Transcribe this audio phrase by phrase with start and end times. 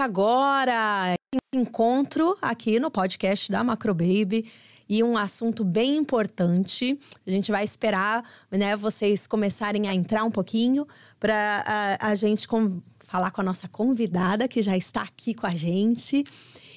[0.00, 1.14] Começa agora
[1.54, 4.50] encontro aqui no podcast da Macro Baby
[4.88, 6.98] e um assunto bem importante.
[7.26, 10.86] A gente vai esperar, né, vocês começarem a entrar um pouquinho
[11.18, 15.46] para a, a gente com, falar com a nossa convidada que já está aqui com
[15.46, 16.24] a gente.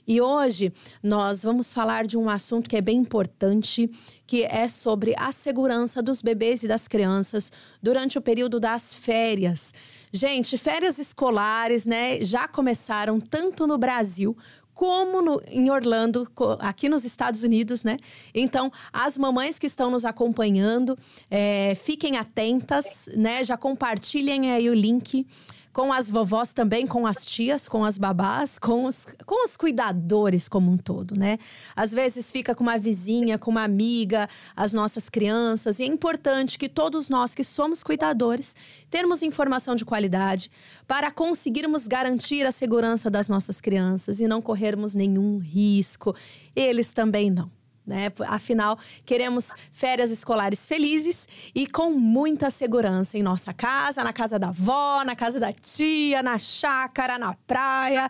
[0.06, 3.90] E hoje nós vamos falar de um assunto que é bem importante,
[4.28, 9.74] que é sobre a segurança dos bebês e das crianças durante o período das férias.
[10.16, 14.38] Gente, férias escolares, né, já começaram tanto no Brasil
[14.76, 16.28] como no, em Orlando,
[16.60, 17.98] aqui nos Estados Unidos, né?
[18.34, 20.98] Então, as mamães que estão nos acompanhando,
[21.30, 23.44] é, fiquem atentas, né?
[23.44, 25.28] Já compartilhem aí o link
[25.74, 30.48] com as vovós também, com as tias, com as babás, com os, com os cuidadores
[30.48, 31.40] como um todo, né?
[31.76, 36.60] Às vezes fica com uma vizinha, com uma amiga, as nossas crianças, e é importante
[36.60, 38.56] que todos nós que somos cuidadores
[38.92, 40.52] termos informação de qualidade
[40.88, 46.16] para conseguirmos garantir a segurança das nossas crianças e não corrermos nenhum risco.
[46.56, 48.12] Eles também não né?
[48.28, 54.50] Afinal, queremos férias escolares felizes e com muita segurança em nossa casa, na casa da
[54.50, 58.10] avó, na casa da tia, na chácara, na praia.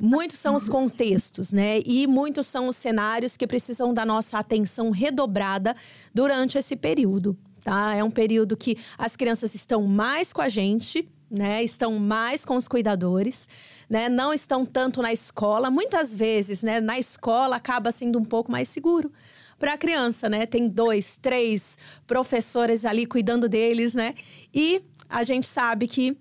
[0.00, 1.80] Muitos são os contextos, né?
[1.84, 5.74] E muitos são os cenários que precisam da nossa atenção redobrada
[6.14, 7.94] durante esse período, tá?
[7.94, 11.62] É um período que as crianças estão mais com a gente, né?
[11.62, 13.48] Estão mais com os cuidadores,
[13.88, 14.08] né?
[14.08, 15.70] Não estão tanto na escola.
[15.70, 16.80] Muitas vezes, né?
[16.80, 19.12] Na escola acaba sendo um pouco mais seguro
[19.58, 20.46] para a criança, né?
[20.46, 24.14] Tem dois, três professores ali cuidando deles, né?
[24.52, 26.16] E a gente sabe que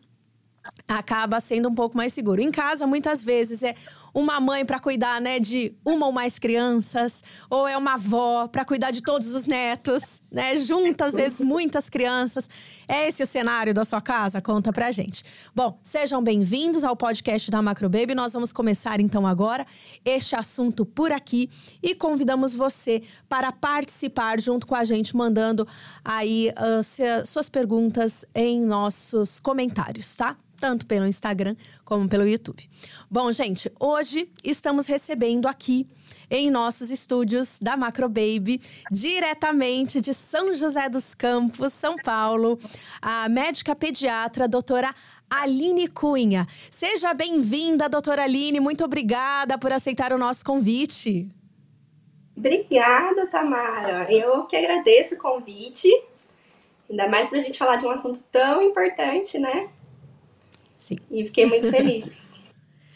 [0.88, 2.42] acaba sendo um pouco mais seguro.
[2.42, 3.76] Em casa, muitas vezes é
[4.14, 8.66] uma mãe para cuidar, né, de uma ou mais crianças, ou é uma avó para
[8.66, 12.50] cuidar de todos os netos, né, juntas às vezes muitas crianças.
[12.88, 14.42] É esse o cenário da sua casa?
[14.42, 15.24] Conta pra gente.
[15.56, 18.16] Bom, sejam bem-vindos ao podcast da Macro Baby.
[18.16, 19.66] Nós vamos começar então agora
[20.06, 21.50] este assunto por aqui
[21.82, 25.68] e convidamos você para participar junto com a gente, mandando
[26.04, 30.38] aí uh, suas perguntas em nossos comentários, tá?
[30.60, 31.56] Tanto pelo Instagram
[31.86, 32.70] como pelo YouTube.
[33.10, 35.88] Bom, gente, hoje estamos recebendo aqui
[36.30, 38.62] em nossos estúdios da Macro Baby,
[38.92, 42.60] diretamente de São José dos Campos, São Paulo,
[43.02, 44.94] a médica pediatra, doutora
[45.30, 46.46] Aline Cunha.
[46.70, 51.30] Seja bem-vinda, doutora Aline, muito obrigada por aceitar o nosso convite.
[52.36, 54.12] Obrigada, Tamara.
[54.12, 55.90] Eu que agradeço o convite,
[56.90, 59.68] ainda mais para a gente falar de um assunto tão importante, né?
[60.80, 60.96] Sim.
[61.12, 62.40] E fiquei muito feliz.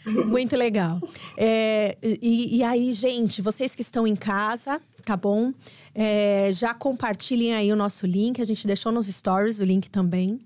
[0.06, 1.00] Muito legal.
[1.34, 5.50] É, e, e, aí, gente, vocês que estão em casa, tá bom?
[5.94, 8.38] É, já compartilhem aí o nosso link.
[8.38, 10.38] A gente deixou nos stories o link também.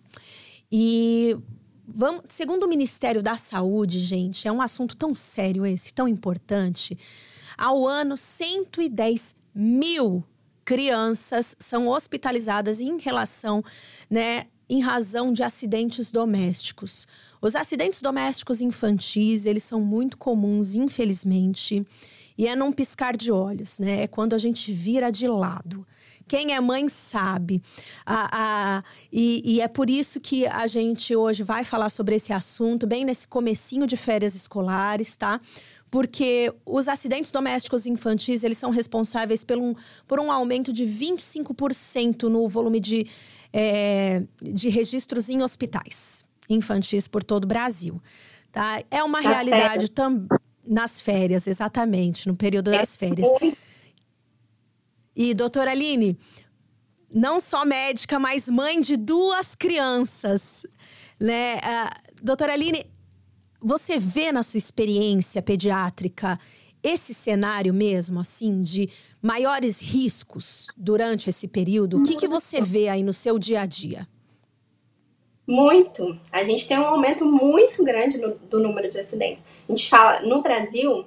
[0.71, 1.37] E
[1.85, 6.97] vamos, segundo o Ministério da Saúde, gente, é um assunto tão sério esse, tão importante.
[7.57, 10.23] Ao ano, 110 mil
[10.65, 13.65] crianças são hospitalizadas em relação,
[14.09, 17.09] né, em razão de acidentes domésticos.
[17.41, 21.87] Os acidentes domésticos infantis, eles são muito comuns, infelizmente,
[22.37, 24.03] e é num piscar de olhos, né?
[24.03, 25.87] É quando a gente vira de lado.
[26.27, 27.63] Quem é mãe sabe.
[28.05, 32.35] Ah, ah, e, e, é por isso que a gente hoje vai falar sobre esse
[32.35, 35.41] assunto, bem nesse comecinho de férias escolares, tá?
[35.91, 39.75] Porque os acidentes domésticos infantis, eles são responsáveis por um,
[40.07, 43.07] por um aumento de 25% no volume de,
[43.51, 48.01] é, de registros em hospitais infantis por todo o Brasil.
[48.51, 48.83] Tá?
[48.91, 50.27] É uma nas realidade também
[50.69, 53.29] nas férias, exatamente, no período das férias.
[55.17, 56.17] E, doutora Aline,
[57.13, 60.67] não só médica, mas mãe de duas crianças,
[61.19, 61.57] né?
[61.57, 62.85] Uh, doutora Aline,
[63.61, 66.39] você vê na sua experiência pediátrica
[66.83, 68.89] esse cenário mesmo, assim, de
[69.21, 71.99] maiores riscos durante esse período?
[71.99, 74.07] O que, que você vê aí no seu dia a dia?
[75.49, 76.21] Muito.
[76.31, 79.47] A gente tem um aumento muito grande no, do número de acidentes.
[79.67, 81.07] A gente fala, no Brasil,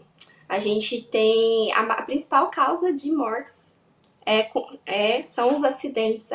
[0.49, 3.71] a gente tem a, a principal causa de mortes
[4.25, 4.49] é,
[4.85, 6.29] é, são os acidentes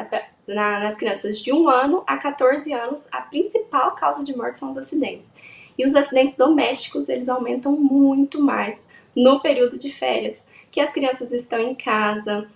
[0.46, 3.08] na, nas crianças de 1 ano a 14 anos.
[3.12, 5.34] A principal causa de morte são os acidentes.
[5.78, 11.32] E os acidentes domésticos, eles aumentam muito mais no período de férias, que as crianças
[11.32, 12.48] estão em casa.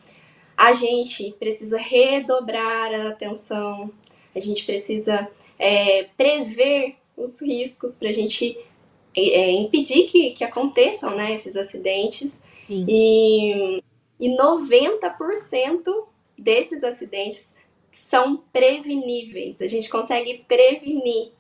[0.57, 3.91] A gente precisa redobrar a atenção,
[4.35, 5.29] a gente precisa
[5.61, 8.59] é, prever os riscos para a gente
[9.15, 12.43] é, impedir que, que aconteçam né, esses acidentes.
[12.67, 12.87] Sim.
[12.89, 13.83] E,
[14.19, 15.83] e 90%
[16.39, 17.55] desses acidentes
[17.93, 19.61] são preveníveis.
[19.61, 21.33] A gente consegue prevenir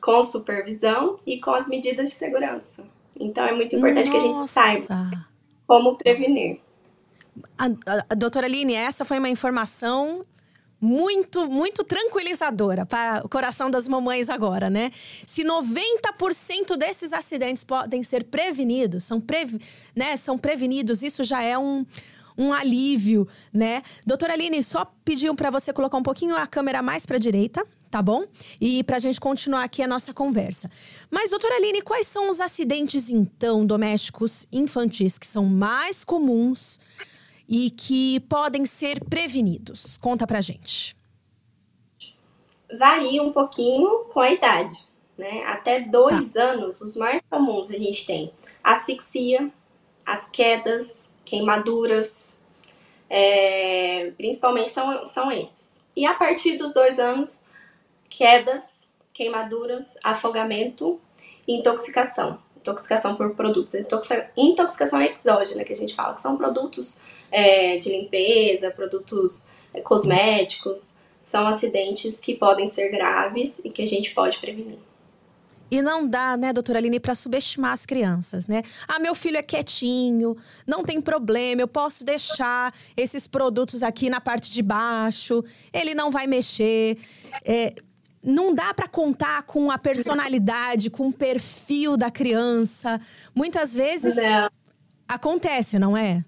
[0.00, 2.84] com supervisão e com as medidas de segurança.
[3.18, 4.10] Então é muito importante Nossa.
[4.10, 5.28] que a gente saiba
[5.66, 6.60] como prevenir.
[7.58, 10.22] A, a, a doutora Aline, essa foi uma informação
[10.80, 14.92] muito, muito tranquilizadora para o coração das mamães agora, né?
[15.26, 19.60] Se 90% desses acidentes podem ser prevenidos, são, previ
[19.94, 21.84] né, são prevenidos, isso já é um,
[22.36, 23.82] um alívio, né?
[24.06, 27.66] Doutora Aline, só pediu para você colocar um pouquinho a câmera mais para a direita,
[27.90, 28.24] tá bom?
[28.60, 30.70] E para a gente continuar aqui a nossa conversa.
[31.10, 36.78] Mas, doutora Aline, quais são os acidentes, então, domésticos infantis que são mais comuns
[37.48, 39.96] e que podem ser prevenidos?
[39.96, 40.96] Conta pra gente.
[42.78, 44.78] Varia um pouquinho com a idade,
[45.16, 45.44] né?
[45.44, 46.42] Até dois tá.
[46.42, 48.32] anos, os mais comuns a gente tem
[48.62, 49.50] asfixia,
[50.04, 52.40] as quedas, queimaduras,
[53.08, 55.84] é, principalmente são, são esses.
[55.94, 57.46] E a partir dos dois anos,
[58.08, 61.00] quedas, queimaduras, afogamento
[61.46, 62.38] e intoxicação.
[62.56, 63.74] Intoxicação por produtos.
[64.36, 66.98] Intoxicação exógena, que a gente fala, que são produtos
[67.36, 73.86] é, de limpeza, produtos é, cosméticos, são acidentes que podem ser graves e que a
[73.86, 74.78] gente pode prevenir.
[75.70, 78.62] E não dá, né, doutora Aline, para subestimar as crianças, né?
[78.88, 80.34] Ah, meu filho é quietinho,
[80.66, 85.44] não tem problema, eu posso deixar esses produtos aqui na parte de baixo,
[85.74, 86.96] ele não vai mexer.
[87.44, 87.74] É,
[88.22, 92.98] não dá para contar com a personalidade, com o perfil da criança.
[93.34, 94.48] Muitas vezes não.
[95.06, 96.24] acontece, não é?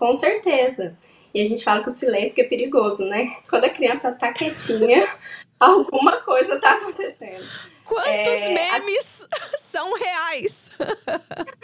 [0.00, 0.96] Com certeza.
[1.34, 3.36] E a gente fala que o silêncio é perigoso, né?
[3.50, 5.06] Quando a criança tá quietinha,
[5.60, 7.44] alguma coisa tá acontecendo.
[7.84, 9.60] Quantos é, memes as...
[9.60, 10.70] são reais?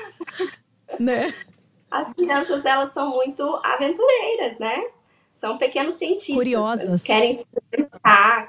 [1.01, 1.33] né?
[1.91, 4.85] As crianças, elas são muito aventureiras, né?
[5.33, 6.37] São pequenos cientistas.
[6.37, 6.89] Curiosas.
[6.89, 7.47] Eles querem se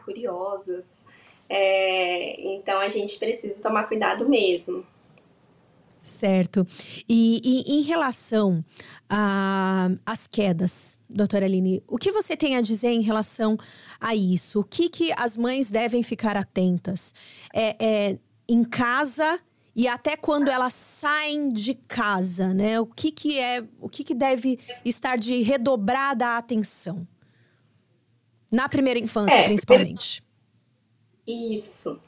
[0.03, 0.99] curiosas.
[1.49, 4.85] É, então a gente precisa tomar cuidado mesmo.
[6.07, 6.65] Certo.
[7.07, 8.63] E, e em relação
[10.06, 13.57] às quedas, doutora Aline, o que você tem a dizer em relação
[14.00, 14.62] a isso?
[14.62, 17.13] O que, que as mães devem ficar atentas?
[17.54, 18.18] É, é
[18.48, 19.39] em casa
[19.75, 22.80] e até quando elas saem de casa, né?
[22.80, 27.06] O que, que é, o que, que deve estar de redobrada atenção?
[28.50, 30.24] Na primeira infância, é, principalmente.
[31.27, 32.00] Isso.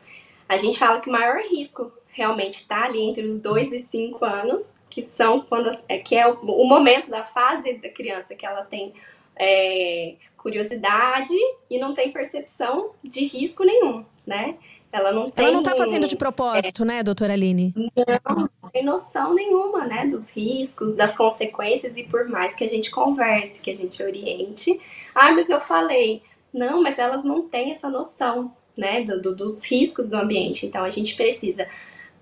[0.47, 4.25] A gente fala que o maior risco realmente está ali entre os 2 e 5
[4.25, 8.45] anos, que são quando é, que é o, o, momento da fase da criança que
[8.45, 8.93] ela tem
[9.37, 11.33] é, curiosidade
[11.69, 14.55] e não tem percepção de risco nenhum, né?
[14.91, 15.45] Ela não tem.
[15.45, 17.73] Ela não tá fazendo de propósito, é, né, doutora Aline?
[17.75, 22.67] Não, não tem noção nenhuma, né, dos riscos, das consequências, e por mais que a
[22.67, 24.79] gente converse, que a gente oriente.
[25.15, 26.21] Ah, mas eu falei.
[26.51, 30.65] Não, mas elas não têm essa noção, né, do, do, dos riscos do ambiente.
[30.65, 31.67] Então a gente precisa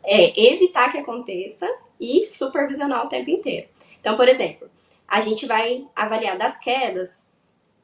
[0.07, 1.67] é evitar que aconteça
[1.99, 3.67] e supervisionar o tempo inteiro.
[3.99, 4.69] Então, por exemplo,
[5.07, 7.27] a gente vai avaliar das quedas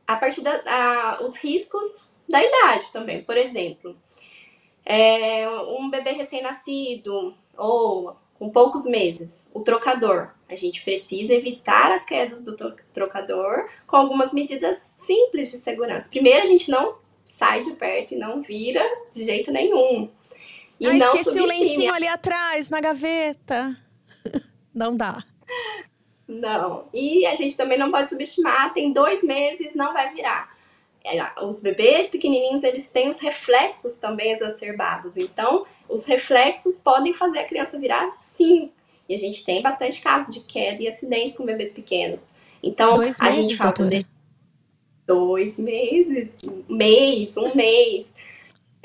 [0.08, 3.22] a partir da a, os riscos da idade também.
[3.24, 3.98] Por exemplo,
[4.86, 5.48] é,
[5.78, 10.30] um bebê recém-nascido ou com poucos meses, o trocador.
[10.50, 12.56] A gente precisa evitar as quedas do
[12.92, 16.10] trocador com algumas medidas simples de segurança.
[16.10, 20.10] Primeiro, a gente não sai de perto e não vira de jeito nenhum.
[20.80, 23.76] E ah, não esqueci o lencinho ali atrás, na gaveta.
[24.74, 25.24] não dá.
[26.28, 26.88] Não.
[26.94, 30.52] E a gente também não pode subestimar, tem dois meses, não vai virar.
[31.06, 35.18] É, os bebês pequenininhos, eles têm os reflexos também exacerbados.
[35.18, 38.72] Então, os reflexos podem fazer a criança virar sim.
[39.08, 42.34] E a gente tem bastante casos de queda e acidentes com bebês pequenos.
[42.62, 44.04] Então, dois a meses, gente fala doutora.
[45.06, 48.16] dois meses, um mês, um mês.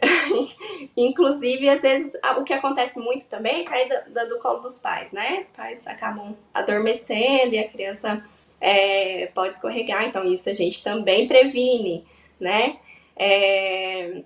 [0.97, 5.11] Inclusive, às vezes, o que acontece muito também é cair do, do, colo dos pais,
[5.13, 5.41] né?
[5.41, 8.25] Os pais acabam adormecendo e a criança
[8.61, 12.05] é, pode escorregar, então isso a gente também previne,
[12.39, 12.79] né?
[13.17, 14.23] É,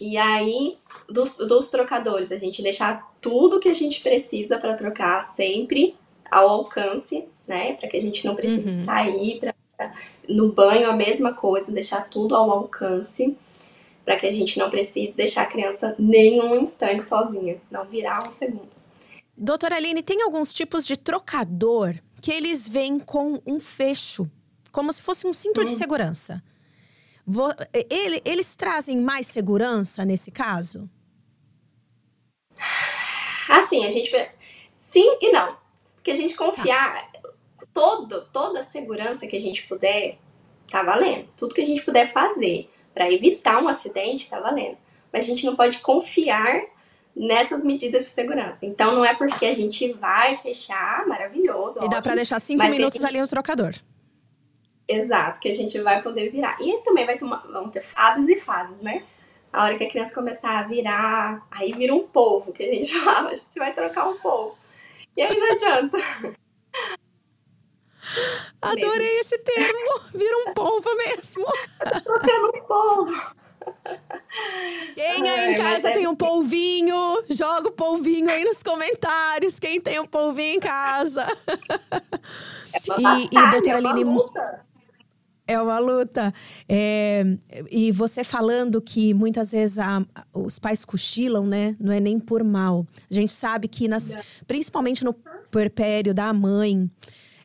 [0.00, 0.78] e aí,
[1.08, 5.96] dos, dos trocadores, a gente deixar tudo que a gente precisa para trocar sempre
[6.30, 7.74] ao alcance, né?
[7.74, 8.84] Para que a gente não precise uhum.
[8.84, 9.54] sair pra,
[10.28, 13.36] no banho, a mesma coisa, deixar tudo ao alcance
[14.08, 18.30] para que a gente não precise deixar a criança nenhum instante sozinha, não virar um
[18.30, 18.70] segundo.
[19.36, 24.26] Doutora Aline, tem alguns tipos de trocador que eles vêm com um fecho,
[24.72, 25.64] como se fosse um cinto hum.
[25.66, 26.42] de segurança.
[27.90, 30.88] Ele, eles trazem mais segurança nesse caso?
[33.46, 34.10] Assim, a gente.
[34.78, 35.54] Sim e não.
[35.96, 37.02] Porque a gente confiar.
[37.12, 37.28] Tá.
[37.74, 40.16] Todo, toda a segurança que a gente puder,
[40.66, 41.28] tá valendo.
[41.36, 44.76] Tudo que a gente puder fazer para evitar um acidente, tá valendo.
[45.12, 46.62] mas a gente não pode confiar
[47.14, 48.66] nessas medidas de segurança.
[48.66, 51.78] Então não é porque a gente vai fechar, maravilhoso.
[51.84, 53.08] E dá para deixar cinco minutos gente...
[53.08, 53.72] ali no trocador.
[54.88, 56.56] Exato, que a gente vai poder virar.
[56.60, 59.04] E também vai tomar, vão ter fases e fases, né?
[59.52, 62.92] A hora que a criança começar a virar, aí vira um povo, que a gente
[62.98, 64.58] fala, a gente vai trocar um povo.
[65.16, 65.98] E aí não adianta.
[68.60, 69.20] Adorei mesmo.
[69.20, 70.00] esse termo.
[70.14, 71.46] Vira um povo mesmo.
[72.04, 73.38] Trocando um povo.
[74.94, 75.92] Quem aí em casa é...
[75.92, 79.58] tem um polvinho, joga o polvinho aí nos comentários.
[79.58, 81.26] Quem tem um polvinho em casa.
[82.72, 84.04] É e, e doutora é Aline.
[85.46, 86.34] É uma luta.
[86.68, 87.24] É,
[87.70, 91.74] e você falando que muitas vezes a, os pais cochilam, né?
[91.80, 92.86] Não é nem por mal.
[93.10, 94.14] A gente sabe que, nas,
[94.46, 95.14] principalmente no
[95.50, 96.90] puerpério da mãe,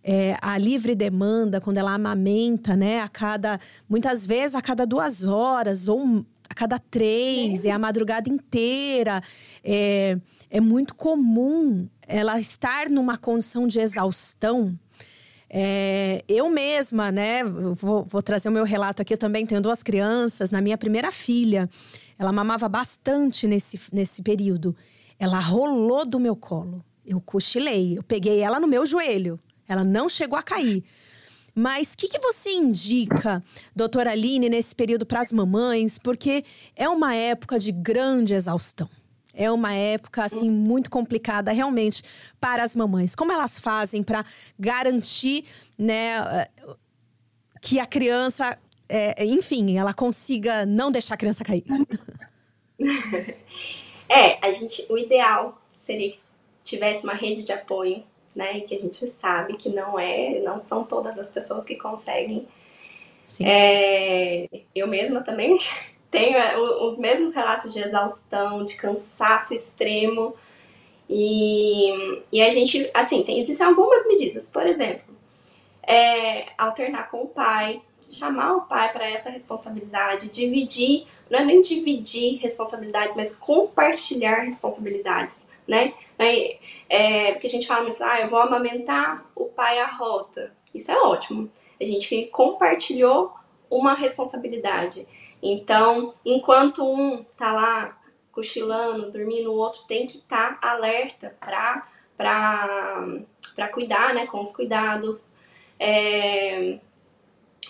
[0.03, 2.99] é, a livre demanda, quando ela amamenta, né?
[2.99, 3.59] A cada.
[3.87, 9.23] Muitas vezes a cada duas horas, ou a cada três, é a madrugada inteira.
[9.63, 10.17] É,
[10.49, 14.77] é muito comum ela estar numa condição de exaustão.
[15.49, 17.43] É, eu mesma, né?
[17.43, 19.13] Vou, vou, trazer o meu relato aqui.
[19.13, 20.51] Eu também tenho duas crianças.
[20.51, 21.69] Na minha primeira filha,
[22.19, 24.75] ela mamava bastante nesse, nesse período.
[25.17, 26.83] Ela rolou do meu colo.
[27.05, 27.97] Eu cochilei.
[27.97, 29.39] Eu peguei ela no meu joelho.
[29.73, 30.83] Ela não chegou a cair.
[31.55, 33.43] Mas o que, que, você indica,
[33.75, 35.99] doutora Aline, nesse período para as mamães?
[35.99, 36.43] Porque
[36.75, 38.89] é uma época de grande exaustão.
[39.35, 42.03] É uma época, assim, muito complicada realmente
[42.39, 43.15] para as mamães.
[43.15, 44.25] Como elas fazem para
[44.59, 45.45] garantir,
[45.77, 46.47] né,
[47.61, 51.65] que a criança, é, enfim, ela consiga não deixar a criança cair?
[54.09, 56.19] É, a gente, o ideal seria que
[56.63, 58.03] tivesse uma rede de apoio
[58.35, 58.57] né?
[58.57, 62.47] E que a gente sabe que não é, não são todas as pessoas que conseguem.
[63.41, 65.57] É, eu mesma também
[66.11, 70.35] tenho é, os mesmos relatos de exaustão, de cansaço extremo.
[71.09, 74.49] E, e a gente, assim, tem, existem algumas medidas.
[74.49, 75.13] Por exemplo,
[75.83, 81.61] é, alternar com o pai, chamar o pai para essa responsabilidade, dividir, não é nem
[81.61, 85.93] dividir responsabilidades, mas compartilhar responsabilidades né?
[86.17, 90.53] É, é, porque a gente fala muito, ah, eu vou amamentar, o pai arrota.
[90.73, 91.49] Isso é ótimo.
[91.79, 93.33] A gente compartilhou
[93.69, 95.07] uma responsabilidade.
[95.41, 97.97] Então, enquanto um tá lá
[98.31, 104.55] cochilando, dormindo, o outro tem que estar tá alerta para para cuidar, né, com os
[104.55, 105.33] cuidados.
[105.79, 106.79] É,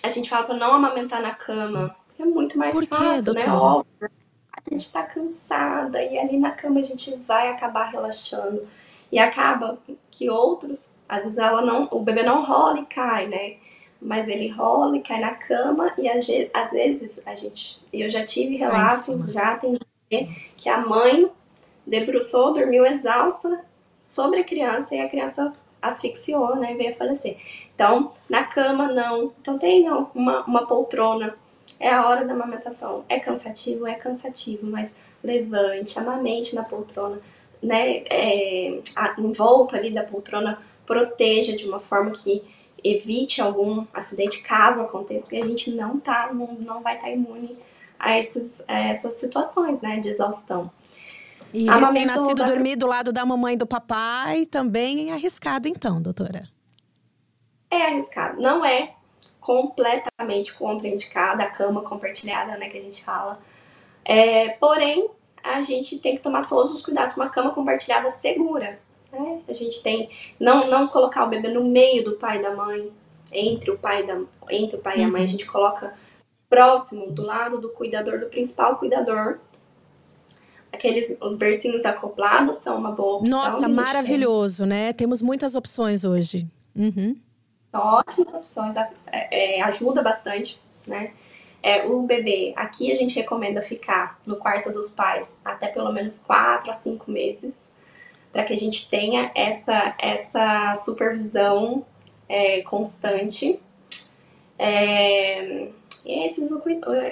[0.03, 3.39] a gente fala para não amamentar na cama, porque é muito mais Por fácil, quê,
[3.39, 3.51] né?
[3.51, 4.22] Óbvio
[4.69, 8.67] a gente tá cansada e ali na cama a gente vai acabar relaxando.
[9.11, 9.77] E acaba
[10.09, 13.57] que outros, às vezes ela não, o bebê não rola e cai, né?
[14.01, 18.55] Mas ele rola e cai na cama e às vezes a gente, eu já tive
[18.55, 19.77] relatos, já tem
[20.55, 21.29] que a mãe
[21.85, 23.63] debruçou, dormiu exausta
[24.03, 27.37] sobre a criança e a criança asfixiou, né, e veio a falecer.
[27.75, 29.33] Então, na cama não.
[29.41, 31.35] Então tenha uma, uma poltrona
[31.79, 33.03] é a hora da amamentação.
[33.09, 33.85] É cansativo?
[33.87, 37.19] É cansativo, mas levante, amamente na poltrona,
[37.61, 38.03] né?
[38.09, 42.43] É, a, em volta ali da poltrona, proteja de uma forma que
[42.83, 47.13] evite algum acidente caso aconteça, porque a gente não tá, não, não vai estar tá
[47.13, 47.57] imune
[47.97, 50.69] a, esses, a essas situações, né, de exaustão.
[51.53, 52.45] E recém-nascido da...
[52.45, 56.49] dormir do lado da mamãe e do papai também é arriscado, então, doutora?
[57.69, 58.41] É arriscado.
[58.41, 58.93] Não é
[59.43, 63.39] completamente contraindicada, a cama compartilhada, né, que a gente fala.
[64.05, 65.09] É, porém,
[65.43, 68.79] a gente tem que tomar todos os cuidados uma cama compartilhada segura.
[69.11, 69.41] Né?
[69.47, 70.09] A gente tem
[70.39, 72.91] não não colocar o bebê no meio do pai e da mãe,
[73.31, 74.19] entre o pai da
[74.49, 75.01] entre o pai uhum.
[75.01, 75.27] e a mãe, a uhum.
[75.27, 75.93] gente coloca
[76.49, 79.39] próximo do lado do cuidador do principal cuidador.
[80.71, 83.37] Aqueles os bercinhos acoplados são uma boa opção.
[83.37, 84.91] Nossa, maravilhoso, né?
[84.93, 86.47] Temos muitas opções hoje.
[86.75, 87.15] Uhum
[87.73, 88.75] ótimas opções,
[89.11, 91.11] é, é, ajuda bastante, né?
[91.61, 96.21] É, o bebê, aqui a gente recomenda ficar no quarto dos pais até pelo menos
[96.23, 97.69] 4 a 5 meses,
[98.31, 101.85] para que a gente tenha essa, essa supervisão
[102.27, 103.59] é, constante.
[104.59, 105.69] É,
[106.05, 106.49] e esses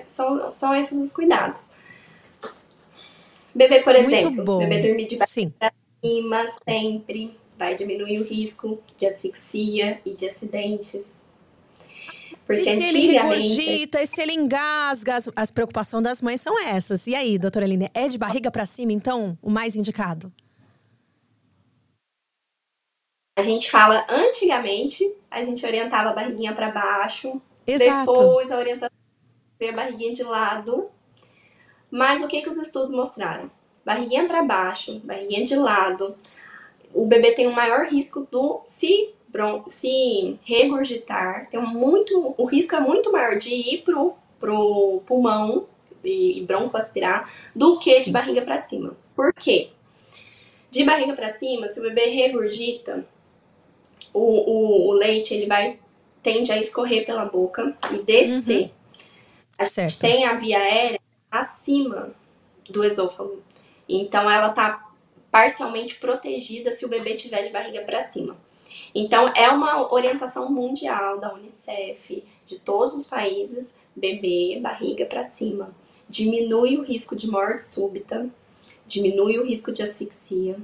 [0.05, 1.69] são, são esses os cuidados.
[3.55, 5.33] Bebê, por exemplo, bebê dormir de baixo
[6.03, 11.23] cima sempre vai diminuir o risco de asfixia e de acidentes.
[12.43, 17.05] Porque se, se ele regurgita, se ele engasga, as, as preocupações das mães são essas.
[17.05, 20.33] E aí, doutora Aline, é de barriga para cima, então, o mais indicado?
[23.37, 27.39] A gente fala, antigamente, a gente orientava a barriguinha para baixo.
[27.67, 28.11] Exato.
[28.11, 28.89] Depois a orientação
[29.61, 30.89] a barriguinha de lado.
[31.91, 33.51] Mas o que, que os estudos mostraram?
[33.85, 36.15] Barriguinha para baixo, barriguinha de lado,
[36.93, 42.75] o bebê tem um maior risco do se, bron se regurgitar, tem muito, o risco
[42.75, 45.67] é muito maior de ir pro, pro pulmão
[46.03, 48.03] e broncoaspirar do que Sim.
[48.03, 48.97] de barriga para cima.
[49.15, 49.69] Por quê?
[50.69, 53.05] De barriga para cima, se o bebê regurgita,
[54.13, 55.79] o, o, o, leite ele vai
[56.21, 58.63] tende a escorrer pela boca e descer.
[58.63, 58.69] Uhum.
[59.57, 62.13] A gente tem a via aérea acima
[62.69, 63.41] do esôfago.
[63.87, 64.90] Então ela tá
[65.31, 68.37] parcialmente protegida se o bebê tiver de barriga para cima.
[68.93, 75.73] Então é uma orientação mundial da UNICEF, de todos os países, bebê barriga para cima.
[76.09, 78.29] Diminui o risco de morte súbita,
[78.85, 80.57] diminui o risco de asfixia,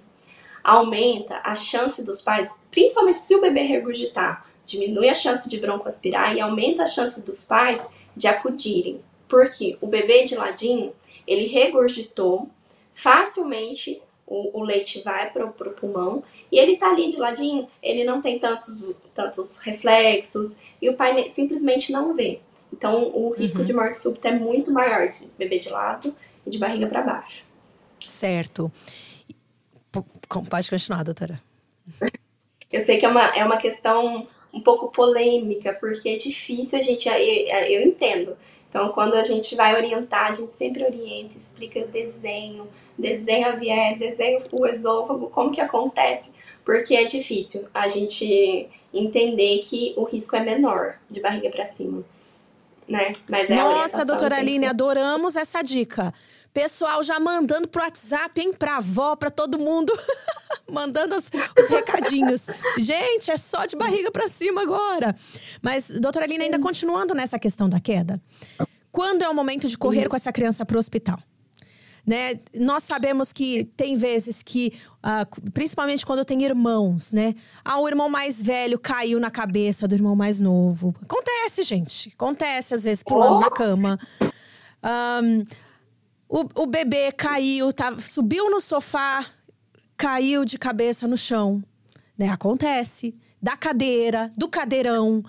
[0.63, 6.35] aumenta a chance dos pais, principalmente se o bebê regurgitar, diminui a chance de broncoaspirar
[6.35, 9.01] e aumenta a chance dos pais de acudirem.
[9.29, 10.93] Porque o bebê de ladinho,
[11.25, 12.49] ele regurgitou,
[12.93, 18.03] facilmente o, o leite vai para o pulmão e ele tá ali de ladinho, ele
[18.03, 22.41] não tem tantos, tantos reflexos e o pai simplesmente não vê.
[22.71, 23.65] Então o risco uhum.
[23.65, 26.13] de morte súbita é muito maior de bebê de lado
[26.45, 27.45] e de barriga para baixo.
[27.99, 28.71] Certo.
[30.49, 31.41] Pode continuar, doutora.
[32.69, 36.81] Eu sei que é uma, é uma questão um pouco polêmica, porque é difícil a
[36.81, 37.07] gente.
[37.07, 38.37] Eu, eu entendo.
[38.69, 42.67] Então, quando a gente vai orientar, a gente sempre orienta, explica o desenho,
[42.97, 46.31] desenha a desenha o esôfago, como que acontece,
[46.65, 52.03] porque é difícil a gente entender que o risco é menor de barriga para cima,
[52.87, 53.15] né?
[53.29, 56.13] Mas é Nossa, doutora Aline, adoramos essa dica.
[56.53, 58.51] Pessoal já mandando pro WhatsApp, hein?
[58.51, 59.93] Pra avó, pra todo mundo.
[60.69, 62.47] mandando os, os, recadinhos.
[62.77, 65.15] Gente, é só de barriga para cima agora.
[65.61, 68.21] Mas, doutora Aline, ainda continuando nessa questão da queda.
[68.91, 70.09] Quando é o momento de correr Isso.
[70.09, 71.19] com essa criança pro hospital?
[72.07, 72.39] Né?
[72.55, 74.71] Nós sabemos que tem vezes que,
[75.03, 77.35] uh, principalmente quando tem irmãos, né?
[77.65, 80.95] Ah, o irmão mais velho caiu na cabeça do irmão mais novo.
[81.01, 82.13] Acontece, gente.
[82.15, 83.39] Acontece, às vezes, pulando oh.
[83.41, 83.99] na cama.
[84.81, 85.43] Um,
[86.29, 89.25] o, o bebê caiu, tá, subiu no sofá,
[89.97, 91.61] caiu de cabeça no chão.
[92.17, 92.29] Né?
[92.29, 93.13] Acontece.
[93.41, 95.21] Da cadeira, do cadeirão.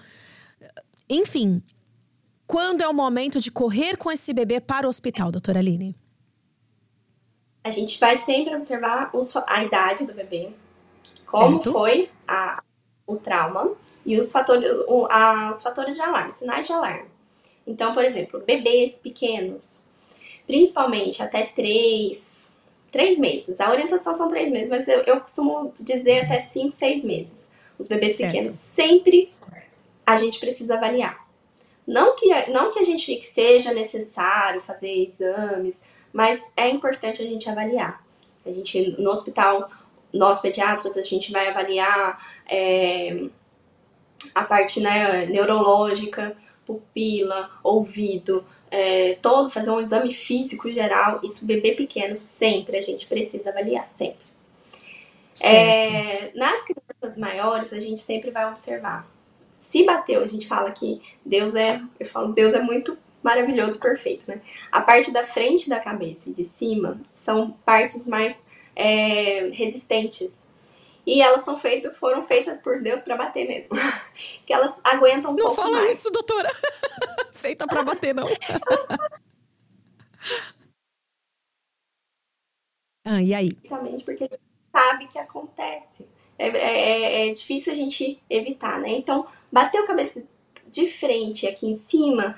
[1.10, 1.60] Enfim,
[2.46, 5.96] quando é o momento de correr com esse bebê para o hospital, doutora Aline?
[7.68, 10.48] A gente vai sempre observar os, a idade do bebê,
[11.26, 11.72] como certo.
[11.72, 12.62] foi a,
[13.06, 13.72] o trauma
[14.06, 17.04] e os fatores, o, a, os fatores de alarme, sinais de alarme.
[17.66, 19.84] Então, por exemplo, bebês pequenos,
[20.46, 22.56] principalmente até três,
[22.90, 23.60] três meses.
[23.60, 27.52] A orientação são três meses, mas eu, eu costumo dizer até cinco, seis meses.
[27.78, 28.32] Os bebês certo.
[28.32, 29.30] pequenos sempre
[30.06, 31.28] a gente precisa avaliar.
[31.86, 37.24] Não que, não que a gente que seja necessário fazer exames, mas é importante a
[37.24, 38.02] gente avaliar.
[38.44, 39.70] A gente, no hospital,
[40.12, 42.18] nós pediatras, a gente vai avaliar
[42.48, 43.26] é,
[44.34, 51.72] a parte né, neurológica, pupila, ouvido, é, todo, fazer um exame físico geral, isso bebê
[51.72, 54.28] pequeno sempre a gente precisa avaliar, sempre.
[55.40, 59.08] É, nas crianças maiores, a gente sempre vai observar.
[59.58, 64.24] Se bateu, a gente fala que Deus é, eu falo, Deus é muito maravilhoso, perfeito,
[64.28, 64.40] né?
[64.70, 70.46] A parte da frente da cabeça e de cima são partes mais é, resistentes.
[71.06, 73.70] E elas são feitas, foram feitas por Deus para bater mesmo.
[74.46, 75.72] que elas aguentam um não pouco mais.
[75.72, 76.50] Não fala isso, doutora.
[77.32, 78.28] Feita para bater, não.
[83.04, 83.50] ah, e aí?
[83.64, 86.06] Exatamente, porque a gente sabe que acontece.
[86.38, 88.90] É, é, é, difícil a gente evitar, né?
[88.90, 90.22] Então, bater a cabeça
[90.66, 92.36] de frente aqui em cima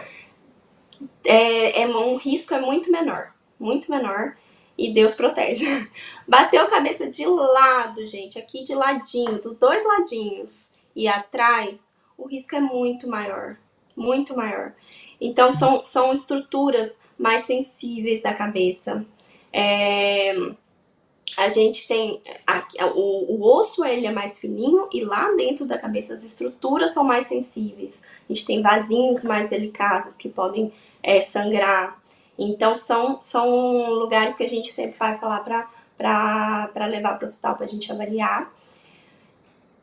[1.24, 4.36] é, é um risco é muito menor, muito menor
[4.76, 5.66] e Deus protege.
[6.26, 12.26] Bateu a cabeça de lado, gente, aqui de ladinho, dos dois ladinhos e atrás, o
[12.26, 13.56] risco é muito maior,
[13.96, 14.72] muito maior.
[15.20, 19.04] Então são, são estruturas mais sensíveis da cabeça.
[19.52, 20.34] É,
[21.36, 22.20] a gente tem
[22.94, 27.04] o, o osso ele é mais fininho e lá dentro da cabeça as estruturas são
[27.04, 28.02] mais sensíveis.
[28.28, 32.00] A gente tem vasinhos mais delicados que podem é, sangrar.
[32.38, 37.54] Então, são, são lugares que a gente sempre vai falar para levar para o hospital
[37.54, 38.50] para a gente avaliar.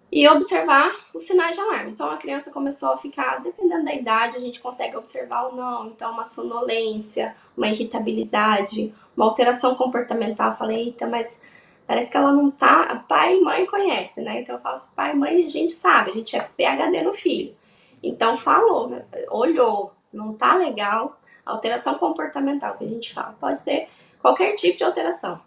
[0.10, 1.92] E observar os sinais de alarme.
[1.92, 5.88] Então, a criança começou a ficar, dependendo da idade, a gente consegue observar ou não.
[5.88, 10.52] Então, uma sonolência, uma irritabilidade, uma alteração comportamental.
[10.52, 11.42] Eu falei, eita, mas
[11.86, 13.04] parece que ela não tá.
[13.08, 14.40] Pai e mãe conhecem, né?
[14.40, 17.14] Então, eu falo assim, pai e mãe a gente sabe, a gente é PHD no
[17.14, 17.54] filho.
[18.02, 23.36] Então, falou, olhou, não tá legal, Alteração comportamental que a gente fala.
[23.40, 23.88] Pode ser
[24.22, 25.40] qualquer tipo de alteração.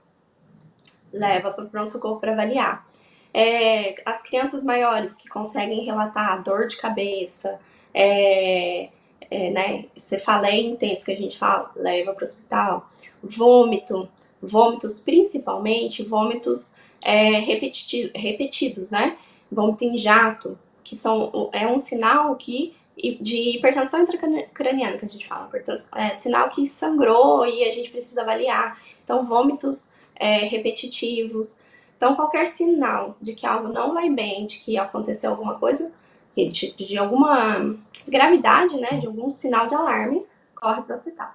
[1.12, 2.86] Leva para o pronto-socorro para avaliar.
[3.34, 7.60] É, as crianças maiores que conseguem relatar dor de cabeça,
[7.92, 8.88] é,
[9.30, 12.88] é, né, cefaleia intensa que a gente fala, leva para o hospital.
[13.22, 14.08] Vômito,
[14.40, 19.18] vômitos principalmente, vômitos é, repetidos, né?
[19.52, 22.74] Vômito em jato, que são, é um sinal que
[23.20, 25.50] de hipertensão intracraniana que a gente fala,
[25.96, 28.78] é sinal que sangrou e a gente precisa avaliar.
[29.04, 31.58] Então, vômitos é, repetitivos.
[31.96, 35.90] Então, qualquer sinal de que algo não vai bem, de que aconteceu alguma coisa,
[36.36, 41.34] de, de alguma gravidade, né, de algum sinal de alarme, corre para o hospital.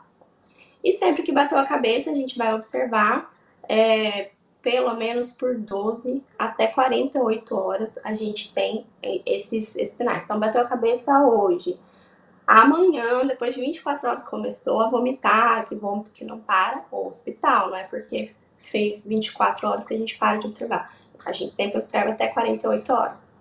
[0.84, 3.34] E sempre que bateu a cabeça, a gente vai observar
[3.68, 4.30] é,
[4.66, 8.84] pelo menos por 12 até 48 horas a gente tem
[9.24, 10.24] esses, esses sinais.
[10.24, 11.80] Então, bateu a cabeça hoje.
[12.48, 17.70] Amanhã, depois de 24 horas, começou a vomitar, que vômito que não para, o hospital,
[17.70, 20.92] não é porque fez 24 horas que a gente para de observar.
[21.24, 23.35] A gente sempre observa até 48 horas.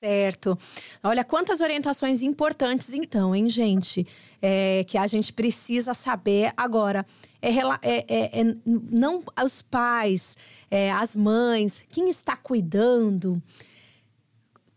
[0.00, 0.56] Certo.
[1.02, 4.06] Olha quantas orientações importantes, então, hein, gente?
[4.40, 7.04] É, que a gente precisa saber agora.
[7.42, 10.36] É, é, é, é não os pais,
[10.70, 13.42] é, as mães, quem está cuidando,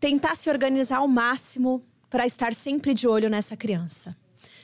[0.00, 4.16] tentar se organizar ao máximo para estar sempre de olho nessa criança,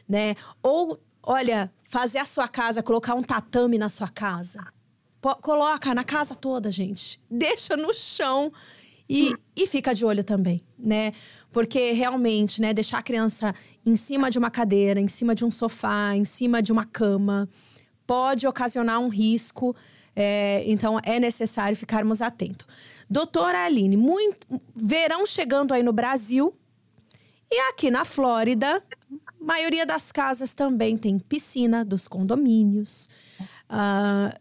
[0.08, 0.34] né?
[0.60, 4.66] Ou, olha, fazer a sua casa, colocar um tatame na sua casa.
[5.20, 7.20] coloca na casa toda, gente.
[7.30, 8.52] Deixa no chão
[9.08, 11.12] e, e fica de olho também, né?
[11.50, 15.50] Porque realmente, né, deixar a criança em cima de uma cadeira, em cima de um
[15.50, 17.48] sofá, em cima de uma cama,
[18.06, 19.74] pode ocasionar um risco.
[20.14, 22.66] É, então, é necessário ficarmos atentos.
[23.08, 26.54] Doutora Aline, muito, verão chegando aí no Brasil
[27.50, 28.82] e aqui na Flórida,
[29.40, 33.08] maioria das casas também tem piscina dos condomínios.
[33.70, 34.38] Uh,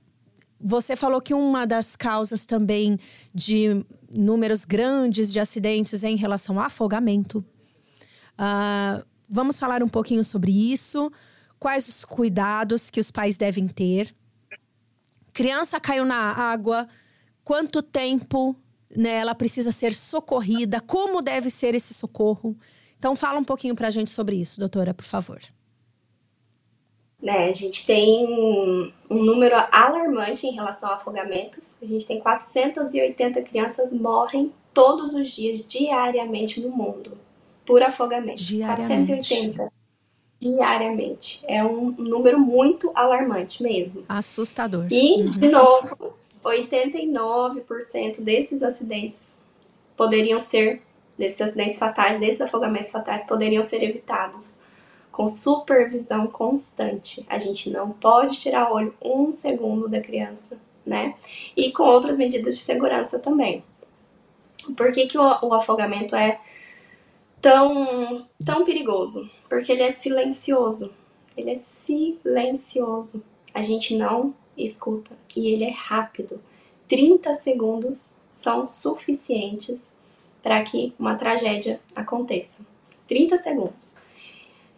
[0.59, 2.99] você falou que uma das causas também
[3.33, 7.45] de números grandes de acidentes é em relação ao afogamento.
[8.33, 11.11] Uh, vamos falar um pouquinho sobre isso.
[11.59, 14.15] Quais os cuidados que os pais devem ter?
[15.33, 16.87] Criança caiu na água,
[17.43, 18.55] quanto tempo
[18.95, 20.81] né, ela precisa ser socorrida?
[20.81, 22.57] Como deve ser esse socorro?
[22.97, 25.39] Então, fala um pouquinho para a gente sobre isso, doutora, por favor.
[27.21, 28.27] Né, a gente tem
[29.09, 31.77] um número alarmante em relação a afogamentos.
[31.81, 37.17] A gente tem 480 crianças morrem todos os dias, diariamente no mundo,
[37.65, 38.43] por afogamento.
[38.43, 38.87] Diariamente.
[38.87, 39.77] 480
[40.39, 41.43] diariamente.
[41.47, 44.03] É um número muito alarmante mesmo.
[44.07, 44.87] Assustador.
[44.91, 45.31] E, uhum.
[45.31, 49.37] de novo, 89% desses acidentes
[49.95, 50.81] poderiam ser,
[51.17, 54.59] desses acidentes fatais, desses afogamentos fatais, poderiam ser evitados
[55.17, 57.25] com supervisão constante.
[57.27, 61.15] A gente não pode tirar o olho um segundo da criança, né?
[61.55, 63.63] E com outras medidas de segurança também.
[64.75, 66.39] Por que, que o, o afogamento é
[67.41, 69.27] tão, tão perigoso?
[69.49, 70.93] Porque ele é silencioso.
[71.35, 73.23] Ele é silencioso.
[73.55, 75.17] A gente não escuta.
[75.35, 76.39] E ele é rápido.
[76.87, 79.97] 30 segundos são suficientes
[80.43, 82.63] para que uma tragédia aconteça.
[83.07, 83.95] 30 segundos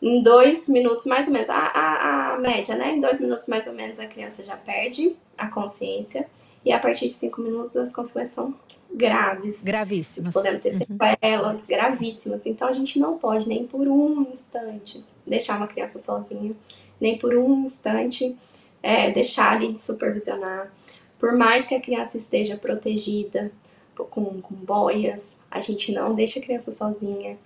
[0.02, 2.94] em dois minutos mais ou menos, a, a, a, média, né?
[2.94, 6.28] Em dois minutos mais ou menos a criança já perde a consciência.
[6.66, 8.54] E a partir de cinco minutos as consequências são
[8.92, 9.64] graves.
[9.64, 10.34] Gravíssimas.
[10.34, 11.66] Podemos ter sequelas uhum.
[11.68, 12.46] gravíssimas.
[12.46, 16.56] Então a gente não pode nem por um instante deixar uma criança sozinha,
[17.00, 18.36] nem por um instante
[18.82, 20.72] é, deixar ali de supervisionar.
[21.18, 23.52] Por mais que a criança esteja protegida
[23.96, 27.38] com, com boias, a gente não deixa a criança sozinha.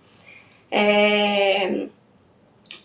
[0.69, 1.87] É,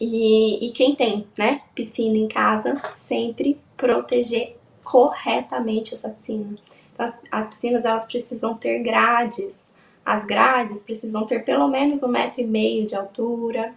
[0.00, 6.56] e, e quem tem, né, piscina em casa, sempre proteger corretamente essa piscina.
[6.94, 9.72] Então, as, as piscinas, elas precisam ter grades.
[10.04, 13.74] As grades precisam ter pelo menos um metro e meio de altura.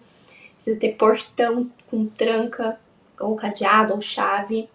[0.56, 2.80] Precisa ter portão com tranca,
[3.20, 4.70] ou cadeado, ou chave.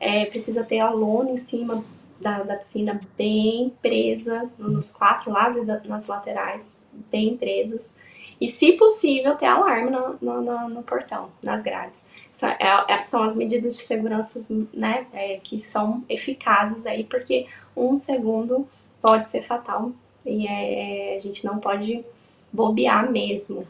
[0.00, 1.84] É, precisa ter a lona em cima
[2.20, 6.78] da, da piscina bem presa, nos quatro lados e nas laterais,
[7.10, 7.94] bem presas.
[8.40, 12.04] E, se possível, ter alarme no, no, no, no portão, nas grades.
[12.32, 14.40] São, é, é, são as medidas de segurança
[14.74, 18.68] né, é, que são eficazes aí, porque um segundo
[19.00, 19.92] pode ser fatal
[20.24, 22.04] e é, é, a gente não pode
[22.52, 23.66] bobear mesmo.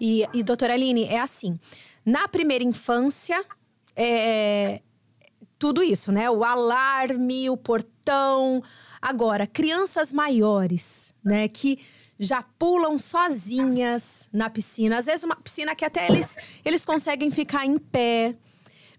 [0.00, 1.58] E, e doutora Aline, é assim,
[2.04, 3.44] na primeira infância,
[3.94, 4.80] é,
[5.58, 6.28] tudo isso, né?
[6.28, 8.62] O alarme, o portão.
[9.00, 11.46] Agora, crianças maiores, né?
[11.46, 11.78] Que
[12.22, 14.98] já pulam sozinhas na piscina.
[14.98, 18.34] Às vezes, uma piscina que até eles, eles conseguem ficar em pé.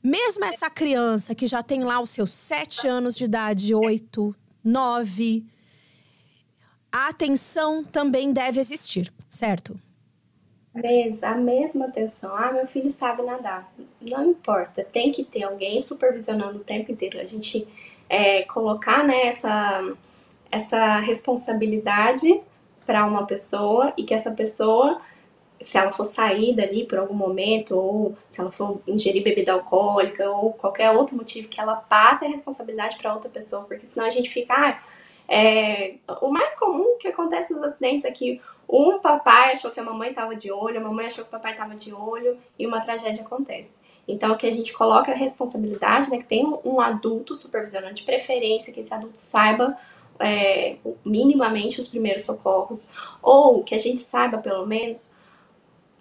[0.04, 5.46] Mesmo essa criança que já tem lá os seus sete anos de idade, oito, nove,
[6.92, 9.80] a atenção também deve existir, certo?
[11.22, 12.36] A mesma atenção.
[12.36, 13.72] Ah, meu filho sabe nadar.
[14.02, 17.20] Não importa, tem que ter alguém supervisionando o tempo inteiro.
[17.20, 17.68] A gente
[18.10, 19.96] é, colocar né, essa,
[20.52, 22.42] essa responsabilidade
[22.86, 25.02] para uma pessoa e que essa pessoa,
[25.60, 30.30] se ela for sair dali por algum momento, ou se ela for ingerir bebida alcoólica,
[30.30, 34.10] ou qualquer outro motivo, que ela passe a responsabilidade para outra pessoa, porque senão a
[34.10, 34.54] gente fica.
[34.54, 34.80] Ah,
[35.28, 39.84] é, o mais comum que acontece nos acidentes é que um papai achou que a
[39.84, 42.82] mamãe estava de olho, a mamãe achou que o papai estava de olho e uma
[42.82, 43.82] tragédia acontece.
[44.08, 48.74] Então, que a gente coloca a responsabilidade, né, que tem um adulto supervisionando, de preferência
[48.74, 49.78] que esse adulto saiba
[50.24, 52.90] é, minimamente os primeiros socorros,
[53.22, 55.16] ou que a gente saiba pelo menos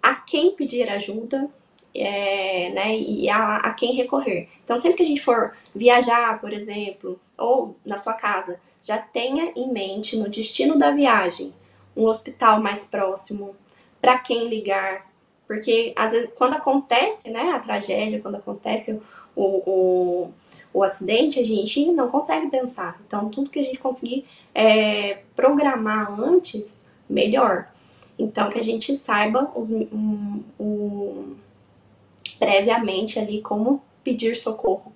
[0.01, 1.49] a quem pedir ajuda
[1.95, 4.49] é, né, e a, a, quem recorrer.
[4.63, 9.51] Então, sempre que a gente for viajar, por exemplo, ou na sua casa, já tenha
[9.55, 11.53] em mente no destino da viagem
[11.95, 13.55] um hospital mais próximo,
[14.01, 15.09] para quem ligar,
[15.47, 18.99] porque às vezes, quando acontece né, a tragédia, quando acontece
[19.35, 20.31] o, o,
[20.73, 22.97] o acidente, a gente não consegue pensar.
[23.05, 27.67] Então, tudo que a gente conseguir é, programar antes, melhor.
[28.17, 31.35] Então, que a gente saiba os, um, um,
[32.39, 34.93] previamente ali como pedir socorro.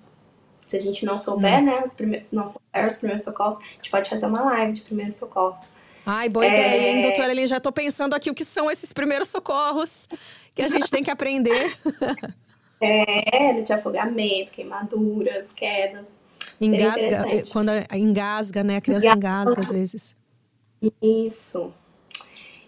[0.64, 1.64] Se a gente não souber, hum.
[1.64, 4.82] né, os primeiros, não souber os primeiros socorros, a gente pode fazer uma live de
[4.82, 5.60] primeiros socorros.
[6.04, 6.48] Ai, boa é...
[6.48, 7.46] ideia, hein, doutora Eline?
[7.46, 10.08] Já tô pensando aqui o que são esses primeiros socorros
[10.54, 11.76] que a gente tem que aprender.
[12.80, 16.12] é, de afogamento, queimaduras, quedas.
[16.60, 18.76] Engasga, quando engasga, né?
[18.76, 20.16] A criança engasga, engasga às vezes.
[21.00, 21.72] Isso.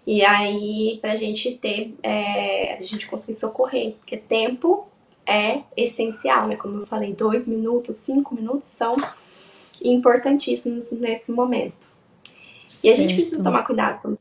[0.06, 4.88] E aí, pra gente ter, é, a gente conseguir socorrer, porque tempo
[5.26, 6.56] é essencial, né?
[6.56, 8.96] Como eu falei, dois minutos, cinco minutos são
[9.82, 11.92] importantíssimos nesse momento.
[12.66, 12.84] Certo.
[12.84, 14.16] E a gente precisa tomar cuidado com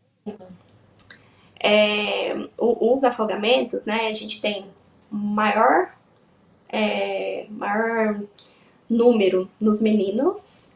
[1.60, 4.08] é, os afogamentos, né?
[4.08, 4.66] A gente tem
[5.12, 5.94] maior,
[6.68, 8.22] é, maior
[8.90, 10.72] número nos meninos,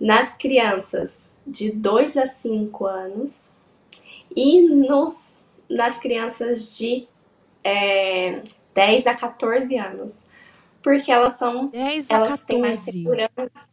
[0.00, 3.52] nas crianças de 2 a 5 anos
[4.34, 7.06] e nos, nas crianças de
[7.62, 8.42] é,
[8.74, 10.24] 10 a 14 anos.
[10.82, 11.68] Porque elas são.
[11.68, 12.46] 10 a elas 14.
[12.46, 13.70] têm mais segurança.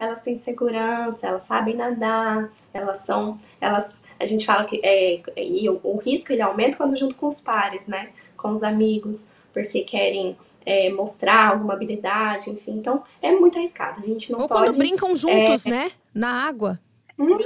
[0.00, 3.38] Elas têm segurança, elas sabem nadar, elas são.
[3.60, 7.26] Elas, a gente fala que é, e o, o risco ele aumenta quando junto com
[7.26, 8.10] os pares, né?
[8.36, 12.72] Com os amigos, porque querem é, mostrar alguma habilidade, enfim.
[12.72, 14.00] Então, é muito arriscado.
[14.02, 14.66] A gente não Ou pode...
[14.66, 15.70] quando brincam juntos, é...
[15.70, 15.92] né?
[16.12, 16.80] Na água.
[17.16, 17.38] Uhum.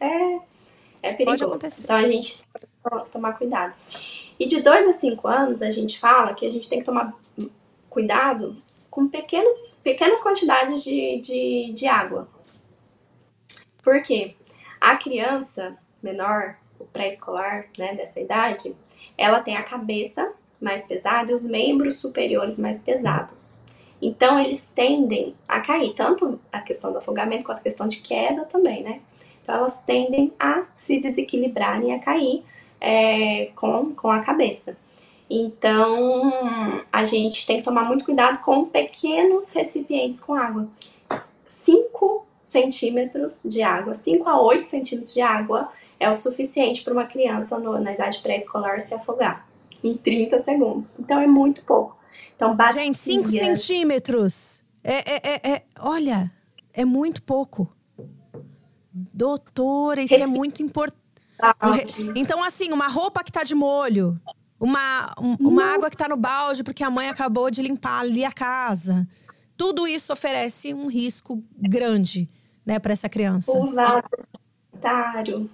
[0.00, 0.38] É,
[1.02, 1.54] é perigoso.
[1.82, 3.74] Então, a gente tem que tomar cuidado.
[4.38, 7.12] E de 2 a 5 anos, a gente fala que a gente tem que tomar
[7.90, 8.56] cuidado
[8.90, 12.26] com pequenos, pequenas quantidades de, de, de água.
[13.82, 14.34] Por quê?
[14.80, 18.74] A criança menor, o pré-escolar, né, dessa idade,
[19.16, 23.58] ela tem a cabeça mais pesada e os membros superiores mais pesados.
[24.00, 28.44] Então, eles tendem a cair, tanto a questão do afogamento quanto a questão de queda
[28.46, 29.00] também, né?
[29.42, 32.42] Então, elas tendem a se desequilibrarem, a cair
[32.80, 34.76] é, com, com a cabeça.
[35.28, 36.32] Então,
[36.90, 40.66] a gente tem que tomar muito cuidado com pequenos recipientes com água.
[41.46, 47.04] 5 centímetros de água, 5 a 8 centímetros de água é o suficiente para uma
[47.04, 49.46] criança no, na idade pré-escolar se afogar
[49.84, 50.94] em 30 segundos.
[50.98, 51.98] Então é muito pouco.
[52.34, 52.82] Então, bacias...
[52.82, 54.62] Gente, 5 centímetros.
[54.82, 56.32] É, é, é, é, olha,
[56.72, 57.70] é muito pouco.
[58.92, 61.00] Doutora, isso é muito importante.
[62.16, 64.18] Então, assim, uma roupa que tá de molho,
[64.58, 68.24] uma, um, uma água que tá no balde porque a mãe acabou de limpar ali
[68.24, 69.06] a casa.
[69.56, 72.28] Tudo isso oferece um risco grande,
[72.64, 73.52] né, para essa criança.
[73.52, 74.08] O vaso
[74.72, 75.50] sanitário.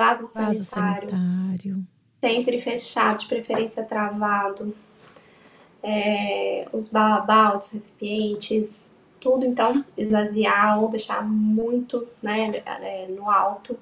[0.00, 1.10] Vaso, vaso sanitário.
[1.10, 1.86] sanitário
[2.20, 4.74] sempre fechado, de preferência travado.
[5.82, 13.78] É, os baldes, recipientes, tudo então esvaziar ou deixar muito né, é, no alto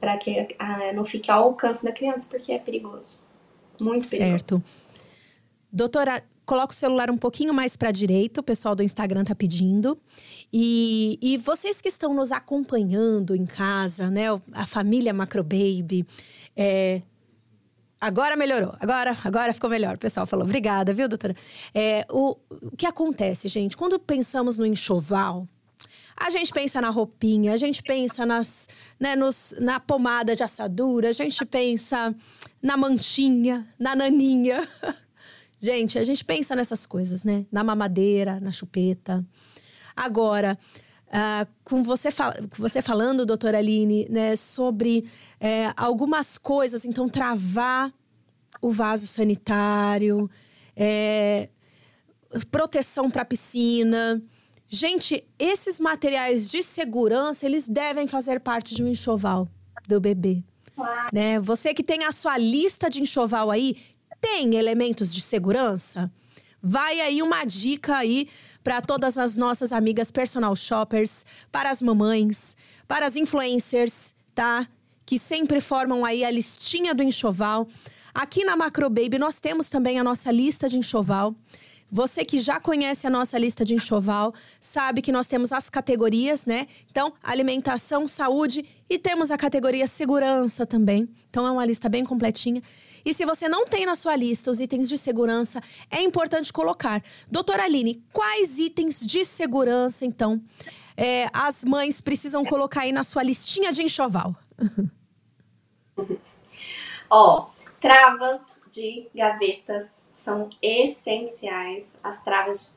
[0.00, 3.18] para que ah, não fique ao alcance da criança, porque é perigoso.
[3.78, 4.38] Muito perigoso.
[4.38, 4.64] Certo.
[5.70, 9.34] Doutora, coloca o celular um pouquinho mais para a direita, o pessoal do Instagram tá
[9.34, 9.98] pedindo.
[10.52, 14.26] E, e vocês que estão nos acompanhando em casa, né?
[14.52, 16.06] A família Macrobaby,
[16.56, 17.02] é,
[17.98, 18.74] Agora melhorou.
[18.78, 19.96] Agora, agora ficou melhor.
[19.96, 21.34] O pessoal falou, obrigada, viu, doutora?
[21.74, 23.76] É, o, o que acontece, gente?
[23.76, 25.46] Quando pensamos no enxoval,
[26.18, 31.10] A gente pensa na roupinha, a gente pensa nas, né, nos, na pomada de assadura,
[31.10, 32.14] a gente pensa
[32.62, 34.66] na mantinha, na naninha.
[35.58, 37.46] Gente, a gente pensa nessas coisas, né?
[37.50, 39.24] Na mamadeira, na chupeta.
[39.94, 40.58] Agora,
[41.08, 45.08] uh, com você, fal você falando, doutora Aline, né, sobre
[45.40, 47.92] é, algumas coisas, então, travar
[48.60, 50.30] o vaso sanitário,
[50.74, 51.48] é,
[52.50, 54.22] proteção para piscina.
[54.68, 59.48] Gente, esses materiais de segurança, eles devem fazer parte de um enxoval
[59.86, 60.42] do bebê.
[61.12, 61.40] Né?
[61.40, 63.76] Você que tem a sua lista de enxoval aí,
[64.20, 66.10] tem elementos de segurança?
[66.62, 68.28] Vai aí uma dica aí
[68.64, 72.56] para todas as nossas amigas personal shoppers, para as mamães,
[72.88, 74.66] para as influencers, tá?
[75.04, 77.68] Que sempre formam aí a listinha do enxoval.
[78.12, 81.34] Aqui na Macro Baby nós temos também a nossa lista de enxoval.
[81.88, 86.44] Você que já conhece a nossa lista de enxoval, sabe que nós temos as categorias,
[86.44, 86.66] né?
[86.90, 91.08] Então, alimentação, saúde e temos a categoria segurança também.
[91.30, 92.60] Então, é uma lista bem completinha.
[93.06, 97.00] E se você não tem na sua lista os itens de segurança, é importante colocar.
[97.30, 100.42] Doutora Aline, quais itens de segurança, então,
[100.96, 104.34] é, as mães precisam colocar aí na sua listinha de enxoval?
[107.08, 107.46] Ó,
[107.80, 112.00] travas de gavetas são essenciais.
[112.02, 112.74] As travas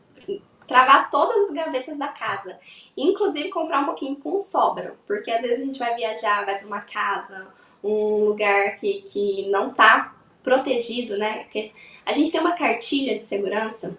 [0.67, 2.59] travar todas as gavetas da casa.
[2.95, 6.67] Inclusive comprar um pouquinho com sobra, porque às vezes a gente vai viajar, vai para
[6.67, 7.47] uma casa,
[7.83, 11.43] um lugar que, que não tá protegido, né?
[11.43, 11.71] Porque
[12.05, 13.97] a gente tem uma cartilha de segurança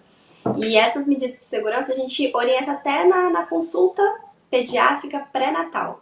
[0.57, 4.01] e essas medidas de segurança a gente orienta até na, na consulta
[4.49, 6.01] pediátrica pré-natal.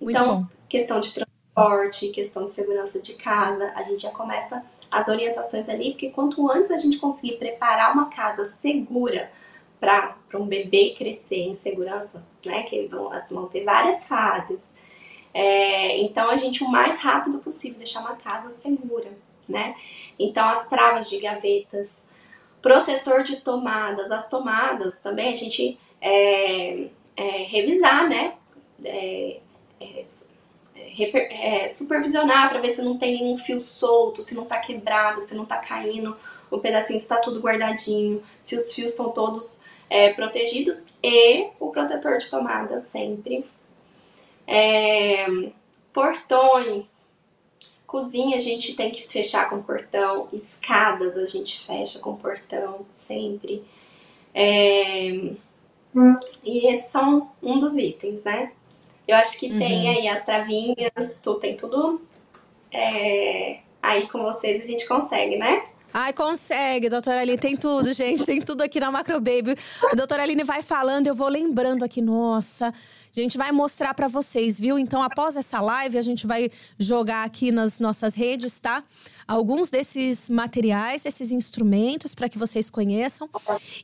[0.00, 5.68] Então, questão de transporte, questão de segurança de casa, a gente já começa as orientações
[5.68, 9.30] ali, porque quanto antes a gente conseguir preparar uma casa segura
[9.80, 14.62] para um bebê crescer em segurança, né, que vão, vão ter várias fases,
[15.32, 19.10] é, então a gente o mais rápido possível deixar uma casa segura
[19.48, 19.74] né?
[20.18, 22.06] Então as travas de gavetas,
[22.60, 28.34] protetor de tomadas, as tomadas também a gente é, é, revisar, né?
[28.84, 29.40] É,
[29.80, 30.02] é,
[31.00, 35.20] é, é supervisionar para ver se não tem nenhum fio solto, se não tá quebrado,
[35.20, 36.16] se não tá caindo,
[36.50, 39.64] o pedacinho está tudo guardadinho, se os fios estão todos
[40.16, 43.44] protegidos e o protetor de tomada sempre.
[45.92, 46.97] portões,
[47.88, 53.64] Cozinha a gente tem que fechar com portão, escadas a gente fecha com portão sempre.
[54.34, 55.32] É...
[56.44, 58.52] E esses são um dos itens, né?
[59.08, 59.58] Eu acho que uhum.
[59.58, 62.02] tem aí as travinhas, tu, tem tudo
[62.70, 63.60] é...
[63.82, 65.64] aí com vocês a gente consegue, né?
[65.94, 67.38] Ai, consegue, doutora Aline.
[67.38, 68.26] Tem tudo, gente.
[68.26, 69.56] Tem tudo aqui na Macro Baby.
[69.90, 72.74] A doutora Aline vai falando, eu vou lembrando aqui, nossa.
[73.16, 74.78] A gente vai mostrar para vocês, viu?
[74.78, 78.84] Então, após essa live, a gente vai jogar aqui nas nossas redes, tá?
[79.26, 83.28] Alguns desses materiais, esses instrumentos, para que vocês conheçam.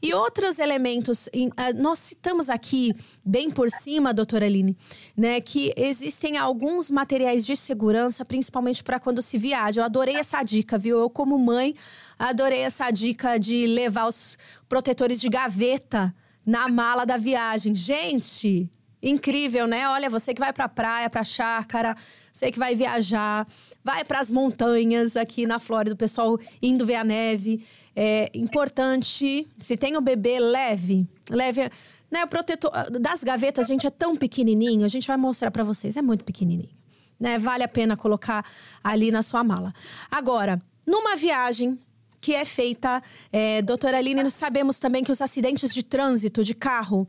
[0.01, 1.29] E outros elementos.
[1.57, 4.77] Ah, nós citamos aqui, bem por cima, doutora Aline,
[5.17, 9.81] né, que existem alguns materiais de segurança, principalmente para quando se viaja.
[9.81, 10.99] Eu adorei essa dica, viu?
[10.99, 11.75] Eu, como mãe,
[12.19, 16.15] adorei essa dica de levar os protetores de gaveta
[16.47, 17.75] na mala da viagem.
[17.75, 18.71] Gente,
[19.05, 19.87] incrível, né?
[19.89, 21.97] Olha, você que vai pra praia, pra chácara,
[22.33, 23.47] você que vai viajar,
[23.85, 27.65] vai para as montanhas aqui na Flórida, o pessoal indo ver a neve.
[27.95, 31.07] É importante, se tem um bebê, leve.
[31.31, 31.71] Leve.
[32.11, 34.85] Né, o protetor das gavetas, gente, é tão pequenininho.
[34.85, 36.75] A gente vai mostrar para vocês, é muito pequenininho.
[37.21, 37.39] Né?
[37.39, 38.45] Vale a pena colocar
[38.83, 39.73] ali na sua mala.
[40.11, 41.79] Agora, numa viagem
[42.21, 46.55] que é feita, é, doutora Aline, nós sabemos também que os acidentes de trânsito de
[46.55, 47.07] carro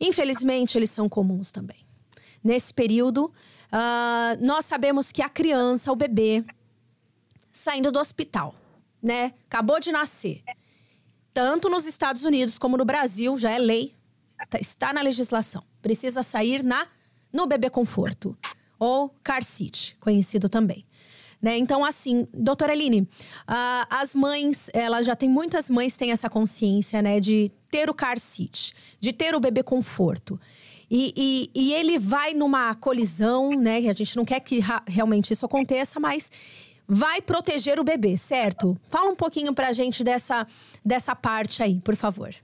[0.00, 1.86] Infelizmente, eles são comuns também.
[2.42, 3.26] Nesse período,
[3.72, 6.44] uh, nós sabemos que a criança, o bebê,
[7.50, 8.54] saindo do hospital,
[9.02, 9.32] né?
[9.46, 10.42] Acabou de nascer.
[11.32, 13.94] Tanto nos Estados Unidos como no Brasil, já é lei,
[14.50, 15.64] tá, está na legislação.
[15.80, 16.86] Precisa sair na
[17.32, 18.36] no bebê conforto
[18.78, 20.86] ou car seat, conhecido também.
[21.44, 21.58] Né?
[21.58, 27.02] Então, assim, doutora Aline, uh, as mães, elas já tem muitas mães têm essa consciência,
[27.02, 30.40] né, de ter o car seat, de ter o bebê conforto.
[30.90, 33.76] E, e, e ele vai numa colisão, né?
[33.76, 36.32] A gente não quer que realmente isso aconteça, mas
[36.88, 38.74] vai proteger o bebê, certo?
[38.88, 40.46] Fala um pouquinho pra gente dessa,
[40.82, 42.34] dessa parte aí, por favor.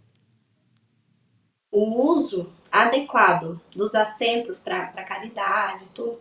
[1.72, 6.18] O uso adequado dos assentos para cada idade, tudo,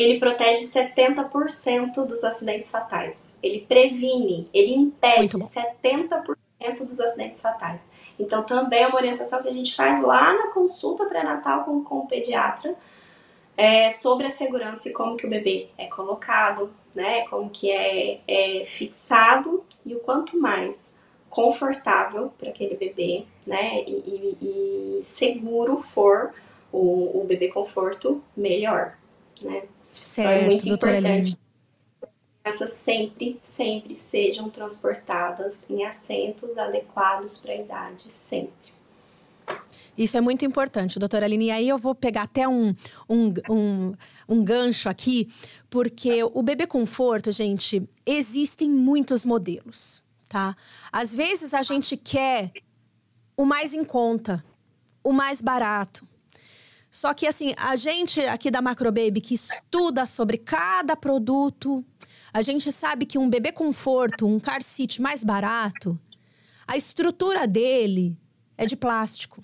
[0.00, 3.36] ele protege 70% dos acidentes fatais.
[3.42, 6.36] Ele previne, ele impede 70%
[6.80, 7.90] dos acidentes fatais.
[8.18, 12.00] Então, também é uma orientação que a gente faz lá na consulta pré-natal com, com
[12.00, 12.76] o pediatra
[13.56, 17.26] é, sobre a segurança e como que o bebê é colocado, né?
[17.28, 20.98] Como que é, é fixado e o quanto mais
[21.28, 23.84] confortável para aquele bebê, né?
[23.86, 26.32] E, e, e seguro for
[26.72, 28.96] o, o, bebê conforto, melhor,
[29.40, 29.64] né?
[29.92, 31.38] Certo, então é muito importante
[32.42, 38.50] crianças sempre, sempre sejam transportadas em assentos adequados para a idade, sempre.
[39.96, 41.46] Isso é muito importante, doutora Aline.
[41.46, 42.74] E aí eu vou pegar até um,
[43.08, 43.94] um, um,
[44.28, 45.28] um gancho aqui,
[45.68, 50.56] porque o bebê conforto, gente, existem muitos modelos, tá?
[50.90, 52.52] Às vezes a gente quer
[53.36, 54.42] o mais em conta,
[55.04, 56.06] o mais barato.
[56.90, 61.84] Só que assim, a gente aqui da Macrobaby que estuda sobre cada produto,
[62.32, 65.98] a gente sabe que um bebê conforto, um car seat mais barato,
[66.66, 68.18] a estrutura dele
[68.56, 69.42] é de plástico.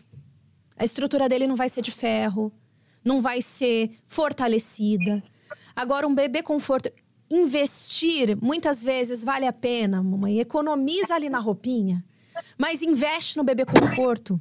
[0.77, 2.53] A estrutura dele não vai ser de ferro,
[3.05, 5.23] não vai ser fortalecida.
[5.75, 6.91] Agora, um bebê conforto,
[7.31, 10.41] investir muitas vezes vale a pena, mamãe.
[10.41, 12.05] Economiza ali na roupinha,
[12.59, 14.41] mas investe no bebê conforto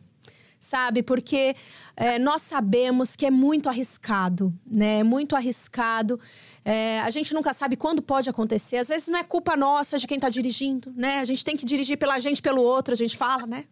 [0.66, 1.04] sabe?
[1.04, 1.56] Porque
[1.96, 5.00] é, nós sabemos que é muito arriscado, né?
[5.00, 6.20] É muito arriscado.
[6.64, 8.78] É, a gente nunca sabe quando pode acontecer.
[8.78, 11.20] Às vezes não é culpa nossa de quem está dirigindo, né?
[11.20, 13.66] A gente tem que dirigir pela gente, pelo outro, a gente fala, né?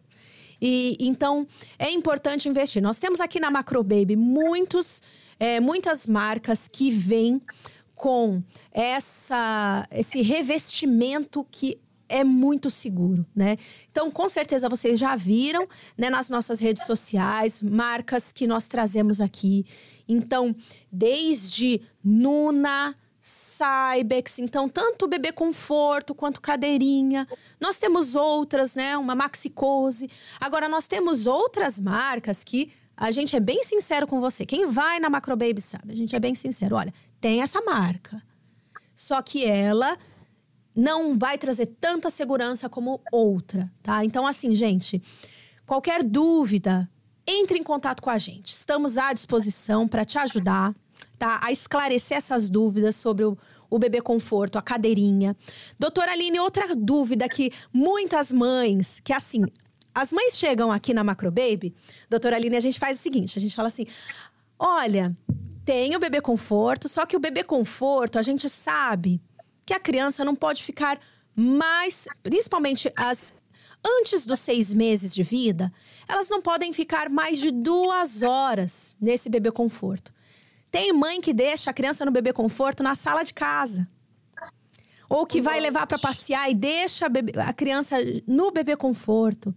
[0.60, 1.46] E então
[1.78, 2.80] é importante investir.
[2.80, 5.02] Nós temos aqui na Macro Baby muitos,
[5.38, 7.42] é, muitas marcas que vêm
[7.94, 8.42] com
[8.72, 11.78] essa, esse revestimento que
[12.08, 13.56] é muito seguro, né?
[13.90, 19.20] Então, com certeza vocês já viram, né, nas nossas redes sociais, marcas que nós trazemos
[19.20, 19.64] aqui.
[20.08, 20.54] Então,
[20.90, 22.94] desde Nuna,
[23.26, 27.26] Cybex, então tanto bebê conforto quanto cadeirinha.
[27.58, 28.98] Nós temos outras, né?
[28.98, 30.10] Uma Maxicose.
[30.38, 34.44] Agora nós temos outras marcas que a gente é bem sincero com você.
[34.44, 36.76] Quem vai na Macrobaby sabe, a gente é bem sincero.
[36.76, 38.22] Olha, tem essa marca.
[38.94, 39.98] Só que ela
[40.74, 44.04] não vai trazer tanta segurança como outra, tá?
[44.04, 45.00] Então, assim, gente,
[45.66, 46.88] qualquer dúvida,
[47.26, 48.48] entre em contato com a gente.
[48.48, 50.74] Estamos à disposição para te ajudar,
[51.18, 51.40] tá?
[51.42, 53.38] A esclarecer essas dúvidas sobre o,
[53.70, 55.36] o bebê conforto, a cadeirinha.
[55.78, 59.42] Doutora Aline, outra dúvida que muitas mães, que assim,
[59.94, 61.74] as mães chegam aqui na Macrobaby,
[62.10, 63.86] doutora Aline, a gente faz o seguinte: a gente fala assim:
[64.58, 65.16] olha,
[65.64, 69.20] tem o bebê conforto, só que o bebê conforto, a gente sabe
[69.64, 70.98] que a criança não pode ficar
[71.34, 73.32] mais, principalmente as
[73.84, 75.70] antes dos seis meses de vida,
[76.08, 80.12] elas não podem ficar mais de duas horas nesse bebê conforto.
[80.70, 83.86] Tem mãe que deixa a criança no bebê conforto na sala de casa.
[85.08, 87.96] Ou que vai levar para passear e deixa a, bebê, a criança
[88.26, 89.54] no bebê conforto.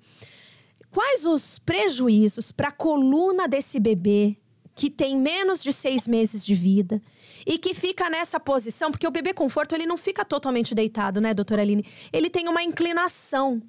[0.92, 4.38] Quais os prejuízos para a coluna desse bebê
[4.76, 7.02] que tem menos de seis meses de vida
[7.48, 11.34] e que fica nessa posição, porque o bebê conforto ele não fica totalmente deitado, né,
[11.34, 11.86] doutora Aline?
[12.12, 13.62] Ele tem uma inclinação.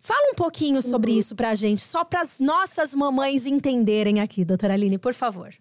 [0.00, 1.18] Fala um pouquinho sobre uhum.
[1.18, 5.54] isso pra gente, só para as nossas mamães entenderem aqui, doutora Aline, por favor.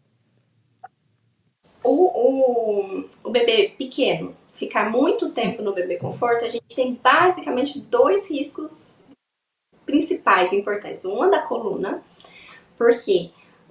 [1.84, 5.64] O, o, o bebê pequeno ficar muito tempo Sim.
[5.64, 8.98] no bebê conforto, a gente tem basicamente dois riscos
[9.86, 11.06] principais importantes.
[11.06, 12.04] Um é da coluna,
[12.78, 13.30] porque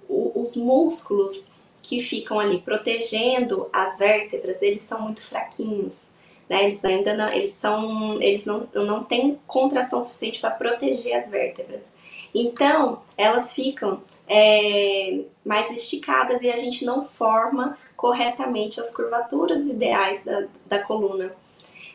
[0.08, 6.12] os músculos que ficam ali protegendo as vértebras, eles são muito fraquinhos.
[6.48, 6.64] Né?
[6.64, 11.94] Eles ainda não, eles são, eles não, não têm contração suficiente para proteger as vértebras.
[12.34, 20.24] Então, elas ficam é, mais esticadas e a gente não forma corretamente as curvaturas ideais
[20.24, 21.34] da, da coluna.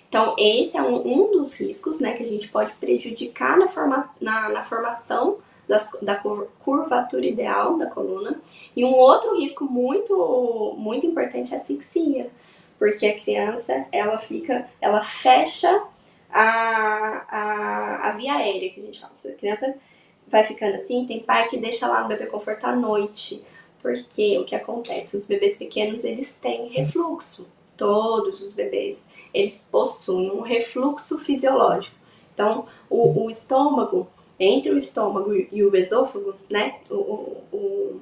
[0.07, 4.09] Então, esse é um, um dos riscos né, que a gente pode prejudicar na, forma,
[4.21, 8.39] na, na formação das, da curvatura ideal da coluna.
[8.75, 12.29] E um outro risco muito, muito importante é a asfixia,
[12.79, 15.83] porque a criança, ela fica, ela fecha
[16.29, 19.15] a, a, a via aérea, que a gente fala.
[19.15, 19.75] Se a criança
[20.27, 23.43] vai ficando assim, tem pai que deixa lá no bebê conforto à noite,
[23.81, 25.15] porque o que acontece?
[25.15, 27.47] Os bebês pequenos, eles têm refluxo.
[27.75, 31.95] Todos os bebês, eles possuem um refluxo fisiológico.
[32.33, 34.07] Então, o, o estômago,
[34.39, 36.75] entre o estômago e o esôfago, né?
[36.89, 38.01] O, o, o,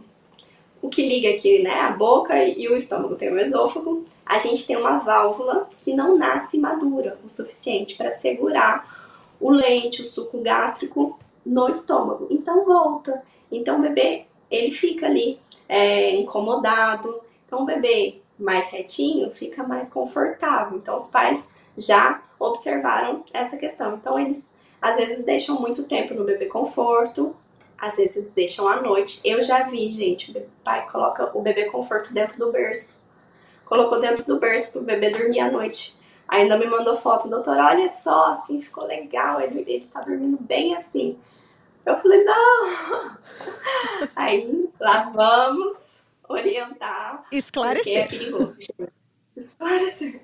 [0.82, 1.74] o que liga aqui, né?
[1.82, 4.04] A boca e o estômago tem o esôfago.
[4.26, 8.96] A gente tem uma válvula que não nasce madura o suficiente para segurar
[9.40, 12.28] o leite, o suco gástrico no estômago.
[12.30, 13.24] Então volta.
[13.52, 17.22] Então o bebê ele fica ali é, incomodado.
[17.46, 20.78] Então o bebê mais retinho fica mais confortável.
[20.78, 23.96] Então os pais já observaram essa questão.
[23.96, 24.54] Então eles
[24.86, 27.36] Às vezes deixam muito tempo no bebê conforto,
[27.76, 29.20] às vezes deixam à noite.
[29.26, 33.04] Eu já vi, gente, o pai coloca o bebê conforto dentro do berço.
[33.66, 35.98] Colocou dentro do berço pro bebê dormir à noite.
[36.28, 40.76] Ainda me mandou foto, doutor, olha só, assim, ficou legal, ele, ele tá dormindo bem
[40.76, 41.18] assim.
[41.84, 43.18] Eu falei, não.
[44.16, 47.26] Aí, lá vamos orientar.
[47.32, 48.04] Esclarecer.
[48.04, 48.56] é perigoso.
[49.36, 50.22] Esclarecer.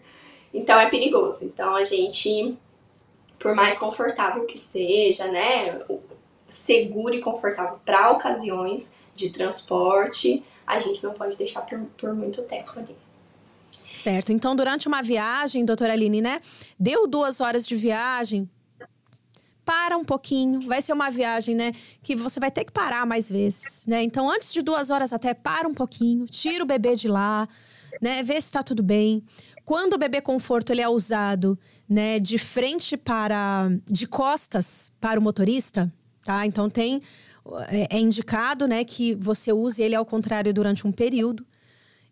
[0.53, 1.45] Então, é perigoso.
[1.45, 2.55] Então, a gente,
[3.41, 5.81] por mais confortável que seja, né,
[6.47, 12.43] seguro e confortável para ocasiões de transporte, a gente não pode deixar por, por muito
[12.43, 12.95] tempo ali.
[13.71, 14.31] Certo.
[14.31, 16.41] Então, durante uma viagem, doutora Aline, né?
[16.79, 18.49] Deu duas horas de viagem,
[19.65, 20.59] para um pouquinho.
[20.61, 21.73] Vai ser uma viagem, né?
[22.03, 24.01] Que você vai ter que parar mais vezes, né?
[24.01, 27.47] Então, antes de duas horas até, para um pouquinho, tira o bebê de lá,
[28.01, 28.23] né?
[28.23, 29.23] Vê se está tudo bem.
[29.65, 35.23] Quando o bebê conforto ele é usado, né, de frente para, de costas para o
[35.23, 35.91] motorista,
[36.23, 36.45] tá?
[36.45, 37.01] Então tem
[37.67, 41.45] é, é indicado, né, que você use ele ao contrário durante um período.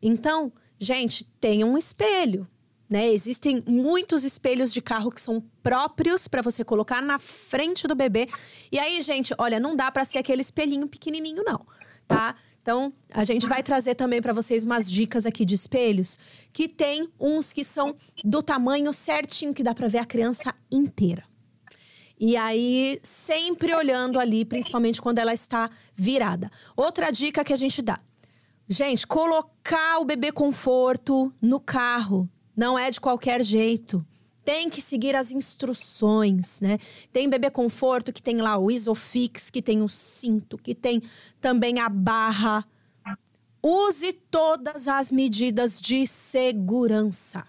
[0.01, 2.47] Então, gente, tenha um espelho,
[2.89, 3.07] né?
[3.07, 8.27] Existem muitos espelhos de carro que são próprios para você colocar na frente do bebê.
[8.71, 11.65] E aí, gente, olha, não dá para ser aquele espelhinho pequenininho não,
[12.07, 12.35] tá?
[12.61, 16.19] Então, a gente vai trazer também para vocês umas dicas aqui de espelhos,
[16.51, 21.23] que tem uns que são do tamanho certinho que dá para ver a criança inteira.
[22.19, 26.51] E aí, sempre olhando ali, principalmente quando ela está virada.
[26.75, 27.99] Outra dica que a gente dá.
[28.67, 34.05] Gente, colocar o bebê conforto no carro não é de qualquer jeito.
[34.49, 36.79] Tem que seguir as instruções, né?
[37.13, 41.03] Tem bebê conforto que tem lá o Isofix, que tem o cinto, que tem
[41.39, 42.65] também a barra.
[43.61, 47.45] Use todas as medidas de segurança.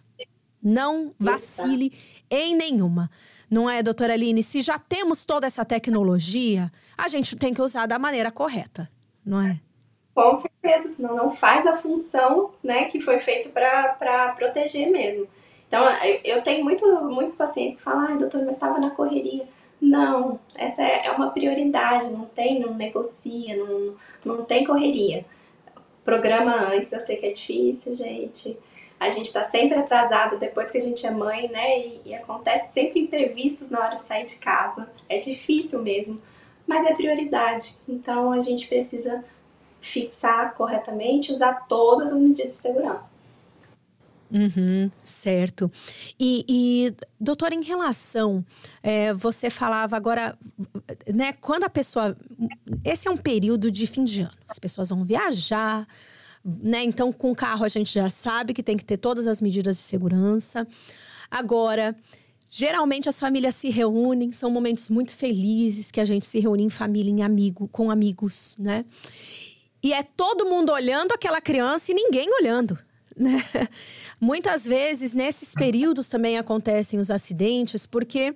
[0.63, 1.91] Não vacile
[2.31, 3.11] em nenhuma.
[3.51, 4.43] Não é, doutora Aline?
[4.43, 8.91] Se já temos toda essa tecnologia, a gente tem que usar da maneira correta,
[9.25, 9.59] não é?
[10.15, 15.27] Com certeza, senão não faz a função né, que foi feito para proteger mesmo.
[15.71, 15.85] Então,
[16.25, 19.47] eu tenho muito, muitos pacientes que falam, ai, doutor, mas estava na correria.
[19.81, 23.95] Não, essa é, é uma prioridade, não tem, não negocia, não,
[24.25, 25.25] não tem correria.
[26.05, 28.59] Programa antes, eu sei que é difícil, gente.
[28.99, 31.79] A gente está sempre atrasado depois que a gente é mãe, né?
[31.79, 34.91] E, e acontece sempre imprevistos na hora de sair de casa.
[35.09, 36.21] É difícil mesmo,
[36.67, 37.77] mas é prioridade.
[37.89, 39.25] Então a gente precisa
[39.81, 43.20] fixar corretamente, usar todas as medidas de segurança.
[44.33, 45.71] Uhum, certo.
[46.19, 48.45] E, e, doutora, em relação,
[48.83, 50.39] é, você falava agora,
[51.13, 52.17] né, quando a pessoa.
[52.85, 55.87] Esse é um período de fim de ano, as pessoas vão viajar,
[56.45, 56.83] né?
[56.85, 59.77] Então, com o carro a gente já sabe que tem que ter todas as medidas
[59.77, 60.67] de segurança.
[61.31, 61.95] Agora,
[62.49, 66.71] geralmente as famílias se reúnem, são momentos muito felizes que a gente se reúne em
[66.71, 68.85] família, em amigo, com amigos, né?
[69.83, 72.79] E é todo mundo olhando aquela criança e ninguém olhando.
[73.21, 73.43] Né?
[74.21, 78.35] Muitas vezes, nesses períodos também acontecem os acidentes, porque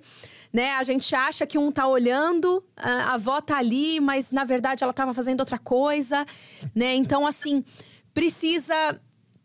[0.53, 4.83] né, a gente acha que um tá olhando, a avó tá ali, mas na verdade
[4.83, 6.25] ela estava fazendo outra coisa,
[6.75, 6.93] né?
[6.93, 7.63] Então, assim,
[8.13, 8.99] precisa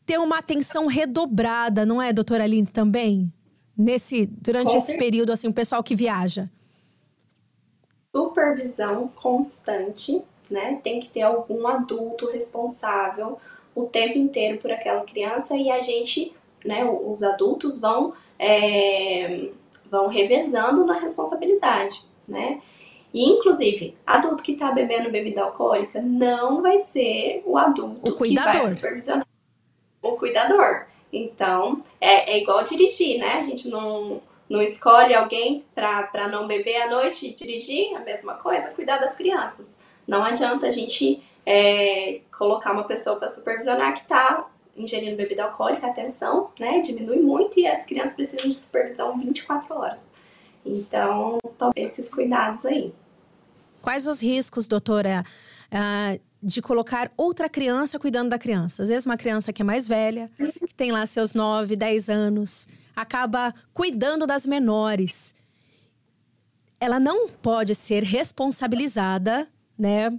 [0.04, 3.32] ter uma atenção redobrada, não é, doutora Aline, também?
[3.76, 5.04] Nesse, durante Com esse certeza.
[5.04, 6.50] período, assim, o pessoal que viaja.
[8.14, 10.80] Supervisão constante né?
[10.82, 13.38] Tem que ter algum adulto responsável
[13.74, 19.48] o tempo inteiro por aquela criança e a gente, né, os adultos vão, é,
[19.90, 22.60] vão revezando na responsabilidade, né?
[23.12, 28.34] E, inclusive, adulto que está bebendo bebida alcoólica não vai ser o adulto o que
[28.34, 29.26] vai supervisionar.
[30.00, 30.86] O cuidador.
[31.12, 33.32] Então, é, é igual dirigir, né?
[33.34, 38.34] A gente não, não escolhe alguém para não beber à noite e dirigir, a mesma
[38.34, 39.80] coisa, cuidar das crianças.
[40.06, 45.86] Não adianta a gente é, colocar uma pessoa para supervisionar que está ingerindo bebida alcoólica,
[45.86, 46.80] atenção, né?
[46.80, 50.10] Diminui muito e as crianças precisam de supervisão 24 horas.
[50.64, 52.92] Então, tome esses cuidados aí.
[53.80, 55.24] Quais os riscos, doutora,
[55.72, 58.82] uh, de colocar outra criança cuidando da criança?
[58.82, 60.30] Às vezes, uma criança que é mais velha,
[60.66, 65.34] que tem lá seus 9, 10 anos, acaba cuidando das menores.
[66.78, 70.10] Ela não pode ser responsabilizada né,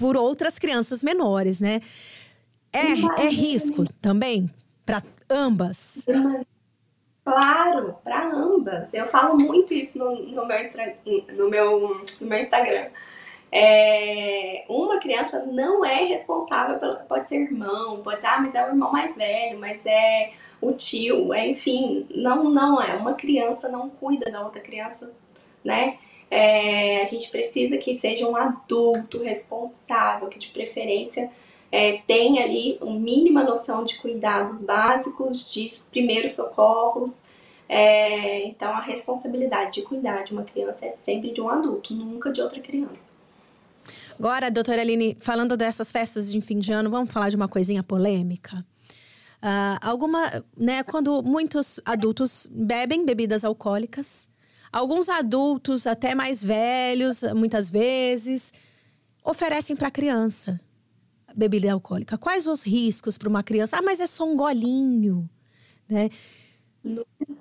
[0.00, 1.82] por outras crianças menores, né?
[2.72, 4.48] É, é risco também
[4.86, 6.06] para ambas.
[7.22, 8.94] Claro, para ambas.
[8.94, 10.58] Eu falo muito isso no, no, meu,
[11.36, 12.86] no, meu, no meu Instagram.
[13.52, 16.96] É, uma criança não é responsável pelo.
[17.00, 20.32] Pode ser irmão, pode ser, ah, mas é o irmão mais velho, mas é
[20.62, 22.06] o tio, é, enfim.
[22.14, 22.94] Não, não é.
[22.96, 25.12] Uma criança não cuida da outra criança,
[25.62, 25.98] né?
[26.30, 31.30] É, a gente precisa que seja um adulto responsável, que de preferência
[31.72, 37.24] é, tenha ali uma mínima noção de cuidados básicos, de primeiros socorros.
[37.68, 42.32] É, então, a responsabilidade de cuidar de uma criança é sempre de um adulto, nunca
[42.32, 43.14] de outra criança.
[44.18, 47.82] Agora, doutora Aline, falando dessas festas de fim de ano, vamos falar de uma coisinha
[47.82, 48.64] polêmica?
[49.42, 54.28] Uh, alguma, né, quando muitos adultos bebem bebidas alcoólicas,
[54.72, 58.52] alguns adultos, até mais velhos, muitas vezes,
[59.24, 60.60] oferecem para a criança
[61.34, 62.18] bebida alcoólica.
[62.18, 63.76] Quais os riscos para uma criança?
[63.76, 65.28] Ah, mas é só um golinho,
[65.88, 66.10] né?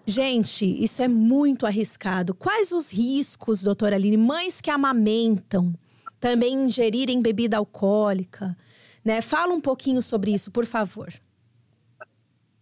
[0.06, 2.34] Gente, isso é muito arriscado.
[2.34, 4.18] Quais os riscos, doutora Aline?
[4.18, 5.74] Mães que amamentam
[6.20, 8.58] também ingerirem bebida alcoólica,
[9.04, 9.22] né?
[9.22, 11.14] Fala um pouquinho sobre isso, por favor.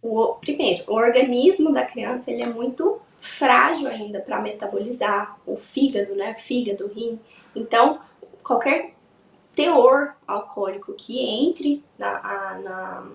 [0.00, 6.14] O, primeiro, o organismo da criança ele é muito frágil ainda para metabolizar o fígado,
[6.14, 6.34] né?
[6.36, 7.18] Fígado, rim.
[7.54, 8.00] Então,
[8.42, 8.94] qualquer
[9.54, 13.06] teor alcoólico que entre na, a, na,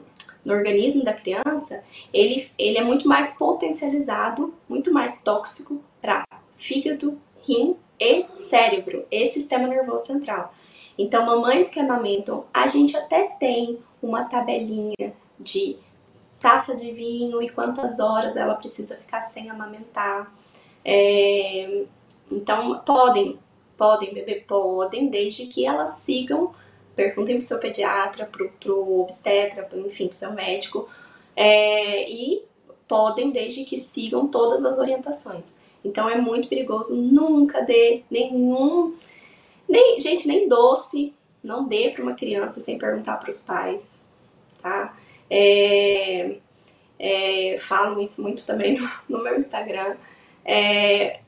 [0.43, 1.83] no organismo da criança,
[2.13, 6.25] ele, ele é muito mais potencializado, muito mais tóxico para
[6.55, 10.53] fígado, rim e cérebro e sistema nervoso central.
[10.97, 15.77] Então, mamães que amamentam, a gente até tem uma tabelinha de
[16.43, 20.31] taça de vinho e quantas horas ela precisa ficar sem amamentar.
[20.85, 21.85] É,
[22.29, 23.39] então, podem
[23.77, 24.45] Podem beber?
[24.47, 26.53] Podem, desde que elas sigam,
[26.95, 30.87] perguntem pro seu pediatra, pro, pro obstetra, pro, enfim, pro seu médico,
[31.35, 32.43] é, e
[32.87, 35.57] podem, desde que sigam todas as orientações.
[35.83, 38.95] Então é muito perigoso, nunca dê nenhum,
[39.67, 41.13] nem, gente, nem doce,
[41.43, 44.03] não dê para uma criança sem perguntar para os pais,
[44.61, 44.95] tá?
[45.35, 46.35] É,
[46.99, 49.95] é, falo isso muito também no, no meu Instagram.
[50.45, 51.21] É,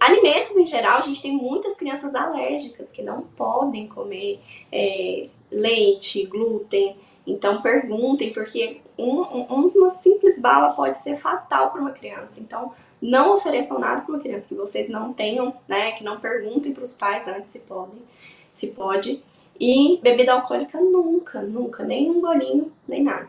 [0.00, 4.40] alimentos em geral, a gente tem muitas crianças alérgicas que não podem comer
[4.72, 6.96] é, leite, glúten.
[7.24, 12.40] Então perguntem, porque um, um, uma simples bala pode ser fatal para uma criança.
[12.40, 15.92] Então não ofereçam nada para uma criança que vocês não tenham, né?
[15.92, 18.02] Que não perguntem para os pais antes se podem,
[18.50, 19.22] se pode.
[19.60, 23.28] E bebida alcoólica nunca, nunca, nem um golinho, nem nada.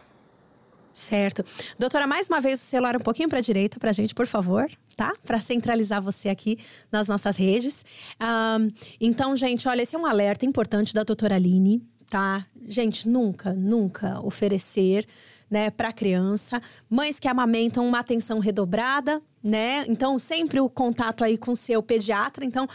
[0.93, 1.43] Certo.
[1.79, 4.27] Doutora, mais uma vez o celular um pouquinho para a direita para a gente, por
[4.27, 5.11] favor, tá?
[5.25, 6.59] Para centralizar você aqui
[6.91, 7.83] nas nossas redes.
[8.21, 8.71] Um,
[9.01, 12.45] então, gente, olha, esse é um alerta importante da doutora Aline, tá?
[12.67, 15.07] Gente, nunca, nunca oferecer
[15.53, 16.59] né, para criança.
[16.89, 19.85] Mães que amamentam uma atenção redobrada, né?
[19.87, 22.43] Então, sempre o contato aí com seu pediatra.
[22.43, 22.67] Então,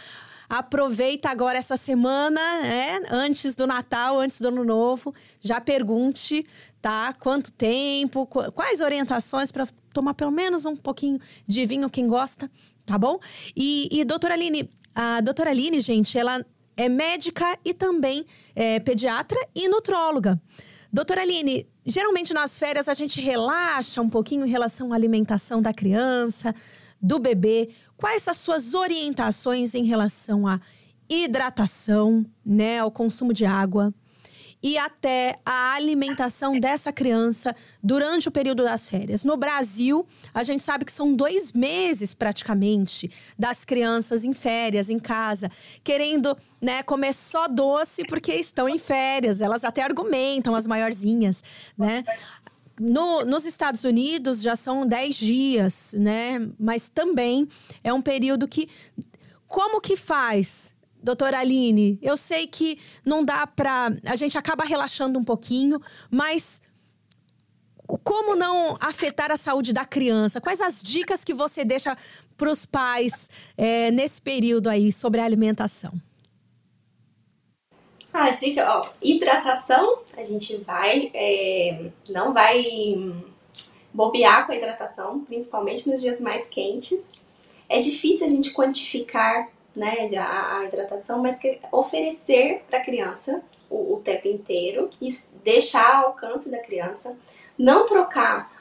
[0.48, 3.00] aproveita agora essa semana, né?
[3.10, 5.12] Antes do Natal, antes do Ano Novo.
[5.40, 6.46] Já pergunte
[6.80, 7.12] tá?
[7.18, 12.48] Quanto tempo, quais orientações para tomar pelo menos um pouquinho de vinho, quem gosta,
[12.86, 13.18] tá bom?
[13.56, 18.24] E, e doutora Aline, a doutora Aline, gente, ela é médica e também
[18.54, 20.40] é pediatra e nutróloga.
[20.90, 25.72] Doutora Aline, geralmente nas férias a gente relaxa um pouquinho em relação à alimentação da
[25.72, 26.54] criança,
[27.00, 27.68] do bebê.
[27.96, 30.58] Quais as suas orientações em relação à
[31.06, 33.92] hidratação, né, ao consumo de água?
[34.62, 39.24] E até a alimentação dessa criança durante o período das férias.
[39.24, 44.98] No Brasil, a gente sabe que são dois meses praticamente das crianças em férias, em
[44.98, 45.50] casa,
[45.84, 49.40] querendo né, comer só doce porque estão em férias.
[49.40, 51.42] Elas até argumentam, as maiorzinhas,
[51.76, 52.04] né?
[52.80, 56.48] No, nos Estados Unidos já são 10 dias, né?
[56.58, 57.48] Mas também
[57.82, 58.68] é um período que.
[59.48, 63.92] Como que faz Doutora Aline, eu sei que não dá para.
[64.04, 65.80] A gente acaba relaxando um pouquinho,
[66.10, 66.60] mas
[68.04, 70.40] como não afetar a saúde da criança?
[70.40, 71.96] Quais as dicas que você deixa
[72.36, 75.92] para os pais é, nesse período aí sobre a alimentação?
[78.12, 82.64] A dica, ó, hidratação, a gente vai, é, não vai
[83.92, 87.12] bobear com a hidratação, principalmente nos dias mais quentes.
[87.68, 89.48] É difícil a gente quantificar
[89.78, 95.08] né, a, a hidratação, mas que oferecer para a criança o, o tempo inteiro e
[95.44, 97.16] deixar ao alcance da criança,
[97.56, 98.52] não trocar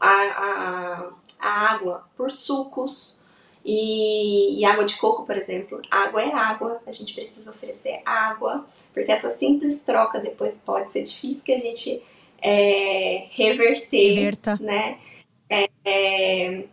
[0.00, 3.16] a, a, a água por sucos
[3.64, 5.80] e, e, água de coco, por exemplo.
[5.90, 11.02] Água é água, a gente precisa oferecer água, porque essa simples troca depois pode ser
[11.02, 12.02] difícil que a gente
[12.40, 14.58] é, reverter, Reverta.
[14.60, 14.98] né?
[15.48, 16.64] É, é,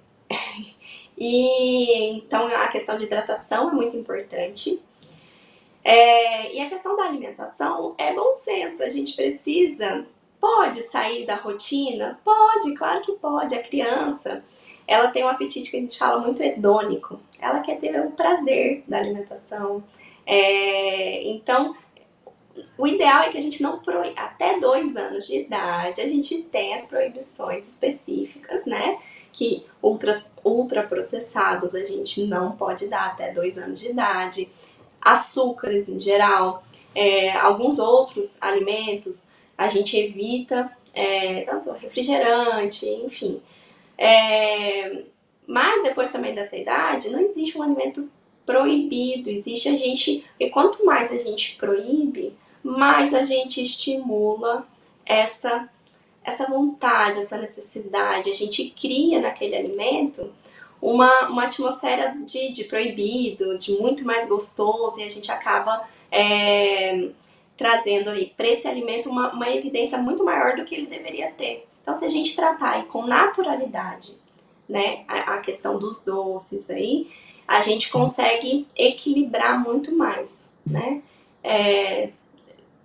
[1.19, 4.81] e então a questão de hidratação é muito importante.
[5.83, 8.83] É, e a questão da alimentação é bom senso.
[8.83, 10.05] A gente precisa,
[10.39, 12.19] pode sair da rotina?
[12.23, 13.55] Pode, claro que pode.
[13.55, 14.43] A criança,
[14.87, 17.19] ela tem um apetite que a gente fala muito hedônico.
[17.39, 19.83] Ela quer ter o prazer da alimentação.
[20.25, 21.75] É, então,
[22.77, 24.19] o ideal é que a gente não proíba.
[24.19, 28.99] Até dois anos de idade, a gente tem as proibições específicas, né?
[29.31, 34.51] Que ultras, ultraprocessados a gente não pode dar até dois anos de idade.
[35.01, 36.63] Açúcares em geral,
[36.93, 39.27] é, alguns outros alimentos
[39.57, 43.41] a gente evita, é, tanto refrigerante, enfim.
[43.97, 45.03] É,
[45.45, 48.09] mas depois também dessa idade, não existe um alimento
[48.45, 50.25] proibido, existe a gente.
[50.39, 54.65] E quanto mais a gente proíbe, mais a gente estimula
[55.05, 55.69] essa,
[56.23, 58.29] essa vontade, essa necessidade.
[58.29, 60.31] A gente cria naquele alimento
[60.81, 67.09] uma, uma atmosfera de, de proibido, de muito mais gostoso, e a gente acaba é,
[67.57, 71.67] trazendo aí para esse alimento uma, uma evidência muito maior do que ele deveria ter.
[71.81, 74.15] Então, se a gente tratar aí com naturalidade,
[74.67, 77.09] né, a, a questão dos doces aí,
[77.47, 81.01] a gente consegue equilibrar muito mais, né?
[81.43, 82.09] É,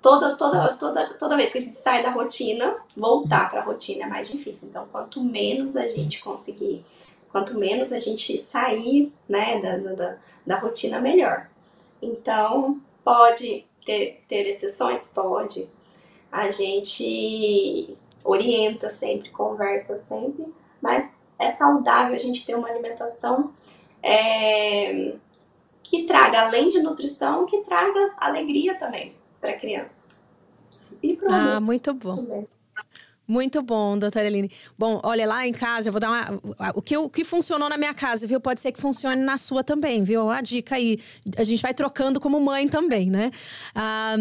[0.05, 4.05] toda, toda, toda, toda vez que a gente sai da rotina, voltar para a rotina
[4.05, 4.69] é mais difícil.
[4.69, 6.85] Então, quanto menos a gente conseguir,
[7.33, 11.49] quanto menos a gente sair né, da, da, da rotina, melhor.
[12.03, 15.11] Então, pode ter, ter exceções?
[15.11, 15.71] Pode.
[16.31, 20.53] A gente orienta sempre, conversa sempre,
[20.83, 23.55] mas é saudável a gente ter uma alimentação
[24.03, 25.15] é,
[25.83, 30.07] que traga, além de nutrição, que traga alegria também para a criança.
[31.03, 32.16] E ah, muito bom.
[32.16, 32.49] Também.
[33.26, 34.51] Muito bom, doutora Eline.
[34.78, 36.40] Bom, olha, lá em casa, eu vou dar uma.
[36.74, 38.40] O que, o que funcionou na minha casa, viu?
[38.40, 40.30] Pode ser que funcione na sua também, viu?
[40.30, 40.99] A dica aí.
[41.36, 43.30] A gente vai trocando como mãe também, né?
[43.74, 44.16] Ah,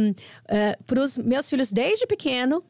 [0.47, 2.63] é, Para os meus filhos, desde pequeno,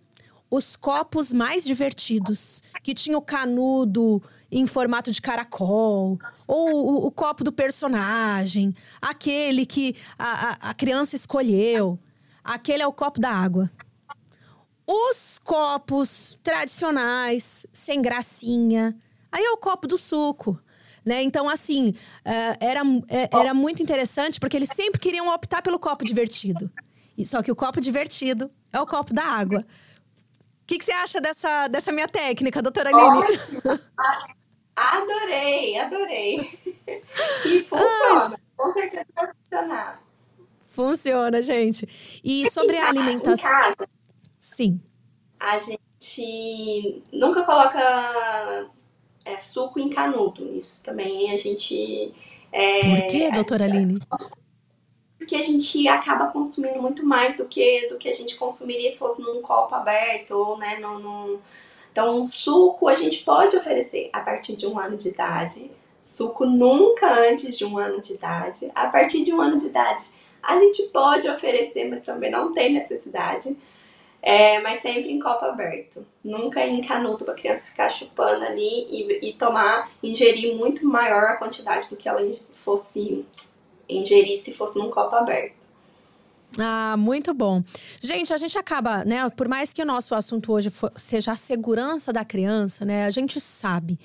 [0.49, 7.11] os copos mais divertidos, que tinha o canudo em formato de caracol, ou o, o
[7.11, 11.99] copo do personagem, aquele que a, a, a criança escolheu.
[12.43, 13.71] Aquele é o copo da água.
[14.85, 18.95] Os copos tradicionais, sem gracinha,
[19.31, 20.59] aí é o copo do suco.
[21.05, 21.21] Né?
[21.21, 21.89] Então, assim,
[22.25, 26.71] uh, era, é, era muito interessante porque eles sempre queriam optar pelo copo divertido.
[27.17, 29.65] E, só que o copo divertido é o copo da água.
[30.63, 33.17] O que, que, você acha dessa, dessa minha técnica, doutora Aline?
[33.17, 33.79] Ótimo!
[34.75, 36.59] Adorei, adorei.
[37.45, 38.31] E funciona.
[38.31, 38.37] Ai.
[38.57, 40.01] Com certeza vai funcionar.
[40.73, 41.87] Funciona, gente.
[42.23, 43.49] E sobre a alimentação.
[43.49, 43.87] Em casa,
[44.43, 44.81] Sim.
[45.39, 48.67] A gente nunca coloca
[49.23, 50.53] é, suco em canudo.
[50.53, 52.13] Isso também a gente.
[52.51, 53.95] É, Por que, doutora Aline?
[55.17, 58.97] Porque a gente acaba consumindo muito mais do que, do que a gente consumiria se
[58.97, 61.39] fosse num copo aberto ou né, no...
[61.89, 65.71] Então, suco a gente pode oferecer a partir de um ano de idade.
[66.01, 68.69] Suco nunca antes de um ano de idade.
[68.75, 70.05] A partir de um ano de idade,
[70.43, 73.57] a gente pode oferecer, mas também não tem necessidade.
[74.25, 76.05] É, mas sempre em copo aberto.
[76.23, 81.23] Nunca em canudo para a criança ficar chupando ali e, e, tomar, ingerir muito maior
[81.23, 82.21] a quantidade do que ela
[82.53, 83.25] fosse
[83.89, 85.55] ingerir se fosse num copo aberto.
[86.57, 87.63] Ah, muito bom.
[87.99, 89.29] Gente, a gente acaba, né?
[89.31, 93.05] Por mais que o nosso assunto hoje for, seja a segurança da criança, né?
[93.05, 93.99] A gente sabe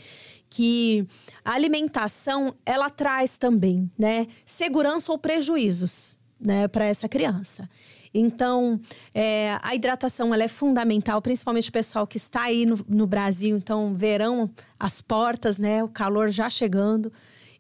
[0.50, 1.06] que
[1.44, 4.26] a alimentação ela traz também, né?
[4.46, 6.68] Segurança ou prejuízos, né?
[6.68, 7.68] Para essa criança.
[8.12, 8.80] Então,
[9.14, 13.56] é, a hidratação ela é fundamental, principalmente o pessoal que está aí no, no Brasil.
[13.56, 15.82] Então, verão as portas, né?
[15.84, 17.12] O calor já chegando.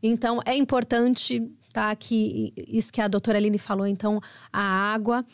[0.02, 1.94] Então, é importante tá?
[1.94, 4.20] Que isso que a doutora Aline falou, então,
[4.52, 5.24] a água.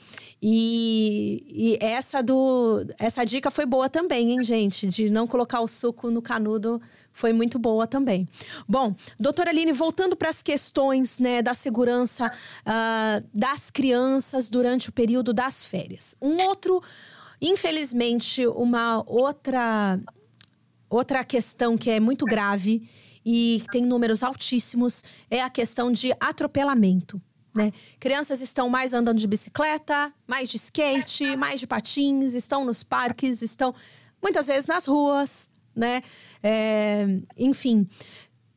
[0.42, 4.86] E, e, essa do essa dica foi boa também, hein, gente?
[4.88, 6.80] De não colocar o suco no canudo
[7.14, 8.28] foi muito boa também.
[8.68, 14.92] Bom, doutora Aline, voltando para as questões né, da segurança uh, das crianças durante o
[14.92, 16.16] período das férias.
[16.20, 16.82] Um outro,
[17.40, 19.98] infelizmente, uma outra
[20.90, 22.88] outra questão que é muito grave
[23.24, 27.20] e tem números altíssimos é a questão de atropelamento.
[27.54, 27.72] Né?
[27.98, 33.42] Crianças estão mais andando de bicicleta, mais de skate, mais de patins, estão nos parques,
[33.42, 33.74] estão
[34.20, 36.02] muitas vezes nas ruas, né?
[36.46, 37.06] É,
[37.38, 37.88] enfim,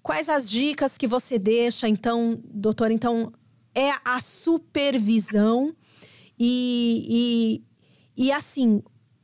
[0.04, 2.92] quais as dicas que você deixa, então, doutor?
[2.92, 3.32] Então,
[3.74, 5.74] é a supervisão
[6.38, 7.64] e,
[8.18, 8.84] e, e assim,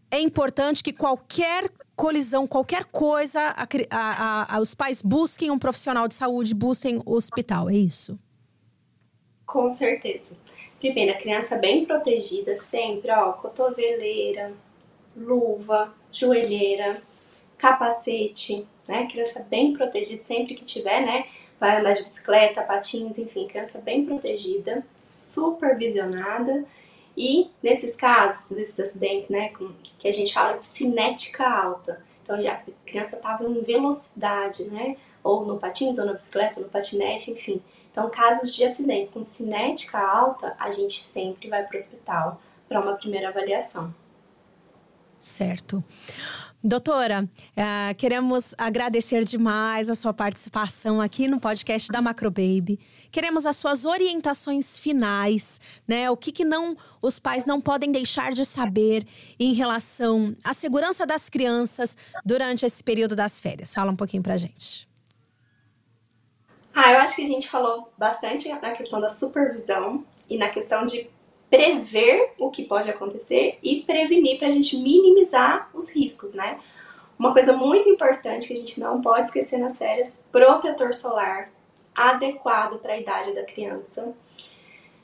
[0.09, 6.07] é importante que qualquer colisão, qualquer coisa, a, a, a, os pais busquem um profissional
[6.07, 8.17] de saúde, busquem o hospital, é isso?
[9.45, 10.37] Com certeza.
[10.79, 14.53] Primeiro, a criança bem protegida sempre, ó, cotoveleira,
[15.15, 17.01] luva, joelheira,
[17.63, 19.07] capacete, né?
[19.09, 21.27] Criança bem protegida sempre que tiver, né?
[21.57, 26.65] Vai andar de bicicleta, patins, enfim, criança bem protegida, supervisionada.
[27.15, 29.53] E nesses casos, nesses acidentes, né,
[29.97, 35.45] que a gente fala de cinética alta, então a criança estava em velocidade, né, ou
[35.45, 37.61] no patins, ou na bicicleta, ou no patinete, enfim.
[37.89, 42.81] Então, casos de acidentes com cinética alta, a gente sempre vai para o hospital para
[42.81, 43.93] uma primeira avaliação.
[45.23, 45.81] Certo.
[46.61, 52.77] Doutora, uh, queremos agradecer demais a sua participação aqui no podcast da Macrobaby.
[53.09, 56.11] Queremos as suas orientações finais, né?
[56.11, 59.07] O que, que não os pais não podem deixar de saber
[59.39, 63.73] em relação à segurança das crianças durante esse período das férias.
[63.73, 64.89] Fala um pouquinho pra gente.
[66.75, 70.85] Ah, eu acho que a gente falou bastante na questão da supervisão e na questão
[70.85, 71.09] de
[71.53, 76.59] prever o que pode acontecer e prevenir para a gente minimizar os riscos, né?
[77.17, 81.51] Uma coisa muito importante que a gente não pode esquecer nas férias: protetor solar
[81.93, 84.15] adequado para a idade da criança.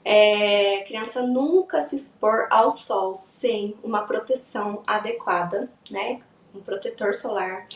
[0.03, 6.19] É, criança nunca se expor ao sol sem uma proteção adequada, né?
[6.55, 7.67] Um protetor solar.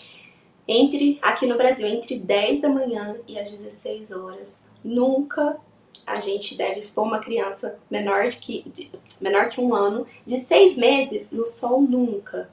[0.67, 4.65] Entre, aqui no Brasil, entre 10 da manhã e as 16 horas.
[4.83, 5.59] Nunca
[6.05, 8.91] a gente deve expor uma criança menor que, de,
[9.21, 12.49] menor que um ano, de seis meses, no sol nunca.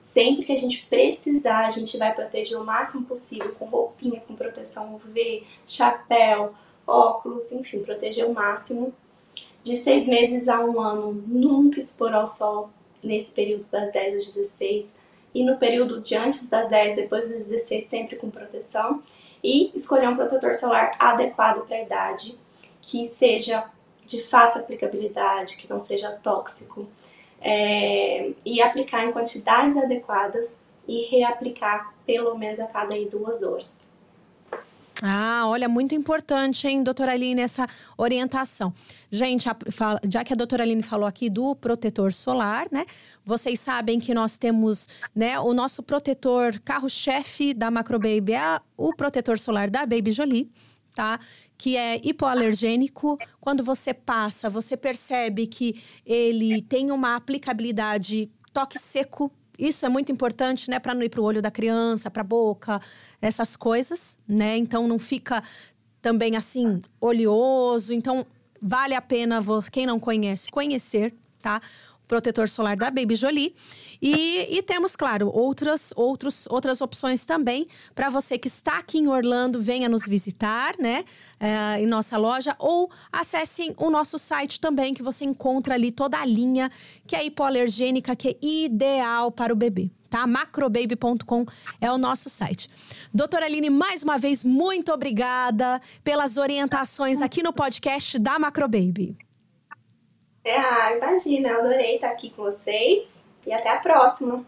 [0.00, 4.34] Sempre que a gente precisar, a gente vai proteger o máximo possível com roupinhas com
[4.34, 6.54] proteção UV, chapéu,
[6.86, 8.92] óculos, enfim, proteger o máximo.
[9.62, 12.70] De seis meses a um ano, nunca expor ao sol
[13.02, 14.96] nesse período das 10 às 16
[15.34, 19.02] e no período de antes das 10, depois das 16, sempre com proteção.
[19.42, 22.38] E escolher um protetor solar adequado para a idade
[22.82, 23.64] que seja
[24.04, 26.86] de fácil aplicabilidade, que não seja tóxico,
[27.40, 33.90] é, e aplicar em quantidades adequadas e reaplicar pelo menos a cada duas horas.
[35.04, 37.66] Ah, olha, muito importante, hein, doutora Aline, essa
[37.98, 38.72] orientação.
[39.10, 39.56] Gente, a,
[40.08, 42.86] já que a doutora Aline falou aqui do protetor solar, né?
[43.24, 49.40] Vocês sabem que nós temos, né, o nosso protetor carro-chefe da Macrobaby é o protetor
[49.40, 50.48] solar da Baby Jolie,
[50.94, 51.18] tá?
[51.56, 53.18] Que é hipoalergênico.
[53.40, 59.32] Quando você passa, você percebe que ele tem uma aplicabilidade toque seco.
[59.58, 62.24] Isso é muito importante, né, para não ir para o olho da criança, para a
[62.24, 62.80] boca,
[63.20, 64.56] essas coisas, né?
[64.56, 65.42] Então não fica
[66.00, 67.92] também assim oleoso.
[67.94, 68.26] Então
[68.60, 69.40] vale a pena
[69.70, 71.60] quem não conhece conhecer, tá?
[72.12, 73.54] Protetor solar da Baby Jolie.
[74.02, 79.08] E, e temos, claro, outras, outros, outras opções também para você que está aqui em
[79.08, 81.06] Orlando, venha nos visitar, né?
[81.40, 86.18] É, em nossa loja, ou acessem o nosso site também, que você encontra ali toda
[86.18, 86.70] a linha
[87.06, 90.26] que é hipoalergênica, que é ideal para o bebê tá?
[90.26, 91.46] macrobaby.com
[91.80, 92.68] é o nosso site.
[93.14, 99.16] Doutora Aline, mais uma vez, muito obrigada pelas orientações aqui no podcast da Macrobaby.
[100.44, 104.44] É, ah, imagina, eu adorei estar aqui com vocês e até a próxima.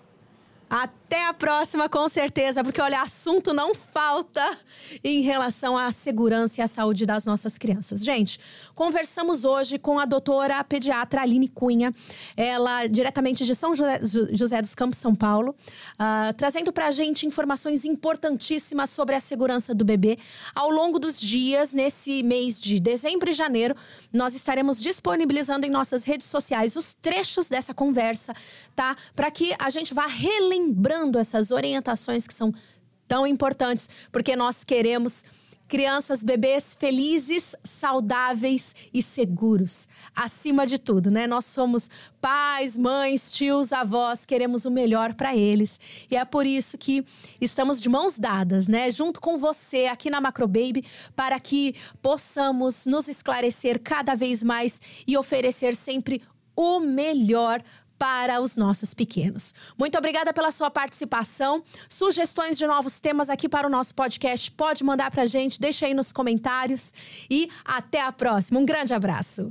[0.69, 4.57] Até a próxima, com certeza, porque olha, assunto não falta
[5.05, 8.03] em relação à segurança e à saúde das nossas crianças.
[8.03, 8.41] Gente,
[8.75, 11.95] conversamos hoje com a doutora pediatra Aline Cunha,
[12.35, 15.55] ela diretamente de São José dos Campos, São Paulo,
[15.95, 20.19] uh, trazendo para a gente informações importantíssimas sobre a segurança do bebê.
[20.55, 23.77] Ao longo dos dias, nesse mês de dezembro e janeiro,
[24.11, 28.35] nós estaremos disponibilizando em nossas redes sociais os trechos dessa conversa,
[28.75, 28.97] tá?
[29.15, 32.53] Para que a gente vá relembrar lembrando essas orientações que são
[33.07, 35.25] tão importantes, porque nós queremos
[35.67, 39.89] crianças, bebês felizes, saudáveis e seguros.
[40.15, 41.27] Acima de tudo, né?
[41.27, 41.91] Nós somos
[42.21, 45.81] pais, mães, tios, avós, queremos o melhor para eles.
[46.11, 47.05] E é por isso que
[47.41, 48.91] estamos de mãos dadas, né?
[48.91, 50.85] Junto com você aqui na Macrobaby,
[51.17, 56.23] para que possamos nos esclarecer cada vez mais e oferecer sempre
[56.57, 57.63] o melhor
[58.05, 59.55] para os nossos pequenos.
[59.79, 61.65] Muito obrigada pela sua participação.
[61.89, 65.87] Sugestões de novos temas aqui para o nosso podcast, pode mandar para a gente, deixa
[65.87, 66.93] aí nos comentários.
[67.31, 68.61] E até a próxima.
[68.61, 69.49] Um grande abraço.